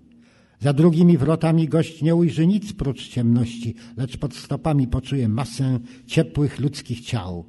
[0.59, 6.59] Za drugimi wrotami gość nie ujrzy nic prócz ciemności, lecz pod stopami poczuje masę ciepłych
[6.59, 7.45] ludzkich ciał.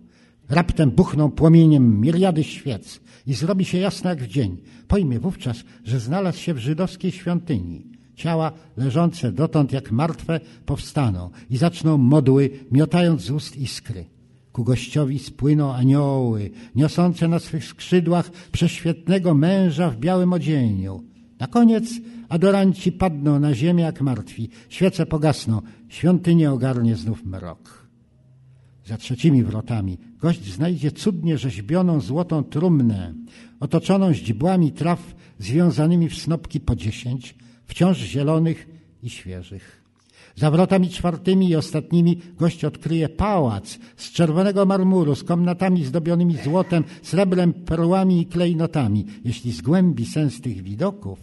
[0.48, 4.56] Raptem buchną płomieniem miriady świec i zrobi się jasno jak w dzień.
[4.88, 7.86] Pojmie wówczas, że znalazł się w żydowskiej świątyni.
[8.14, 14.04] Ciała leżące dotąd jak martwe powstaną i zaczną modły, miotając z ust iskry.
[14.52, 21.04] Ku gościowi spłyną anioły, niosące na swych skrzydłach prześwietnego męża w białym odzieniu.
[21.38, 21.84] Na koniec
[22.28, 27.88] adoranci padną na ziemię jak martwi, świece pogasną, świątynię ogarnie znów mrok.
[28.84, 33.14] Za trzecimi wrotami gość znajdzie cudnie rzeźbioną złotą trumnę,
[33.60, 37.34] otoczoną źdźbłami traw związanymi w snopki po dziesięć,
[37.66, 38.68] wciąż zielonych
[39.02, 39.81] i świeżych.
[40.36, 46.84] Za wrotami czwartymi i ostatnimi gość odkryje pałac z czerwonego marmuru, z komnatami zdobionymi złotem,
[47.02, 49.06] srebrem, perłami i klejnotami.
[49.24, 51.18] Jeśli zgłębi sens tych widoków,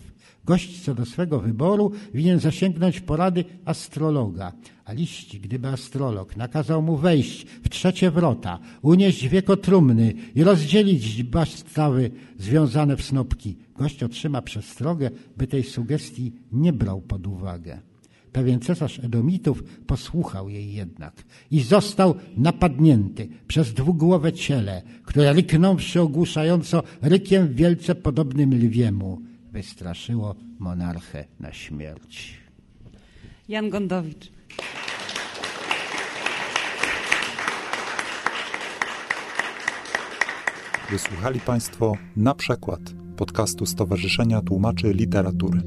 [0.46, 4.54] gość co do swego wyboru winien zasięgnąć porady astrologa.
[4.86, 11.24] A liści, gdyby astrolog nakazał mu wejść w trzecie wrota, unieść wieko trumny i rozdzielić
[11.24, 17.89] bastawy związane w snopki, gość otrzyma przestrogę, by tej sugestii nie brał pod uwagę.
[18.32, 26.84] Pewien cesarz Edomitów posłuchał jej jednak i został napadnięty przez dwugłowe ciele, które ryknąwszy ogłuszająco
[27.02, 29.22] rykiem wielce podobnym lwiemu,
[29.52, 32.38] wystraszyło monarchę na śmierć.
[33.48, 34.32] Jan Gondowicz.
[40.92, 42.80] Wysłuchali Państwo na przykład
[43.18, 45.62] podcastu Stowarzyszenia Tłumaczy Literatury.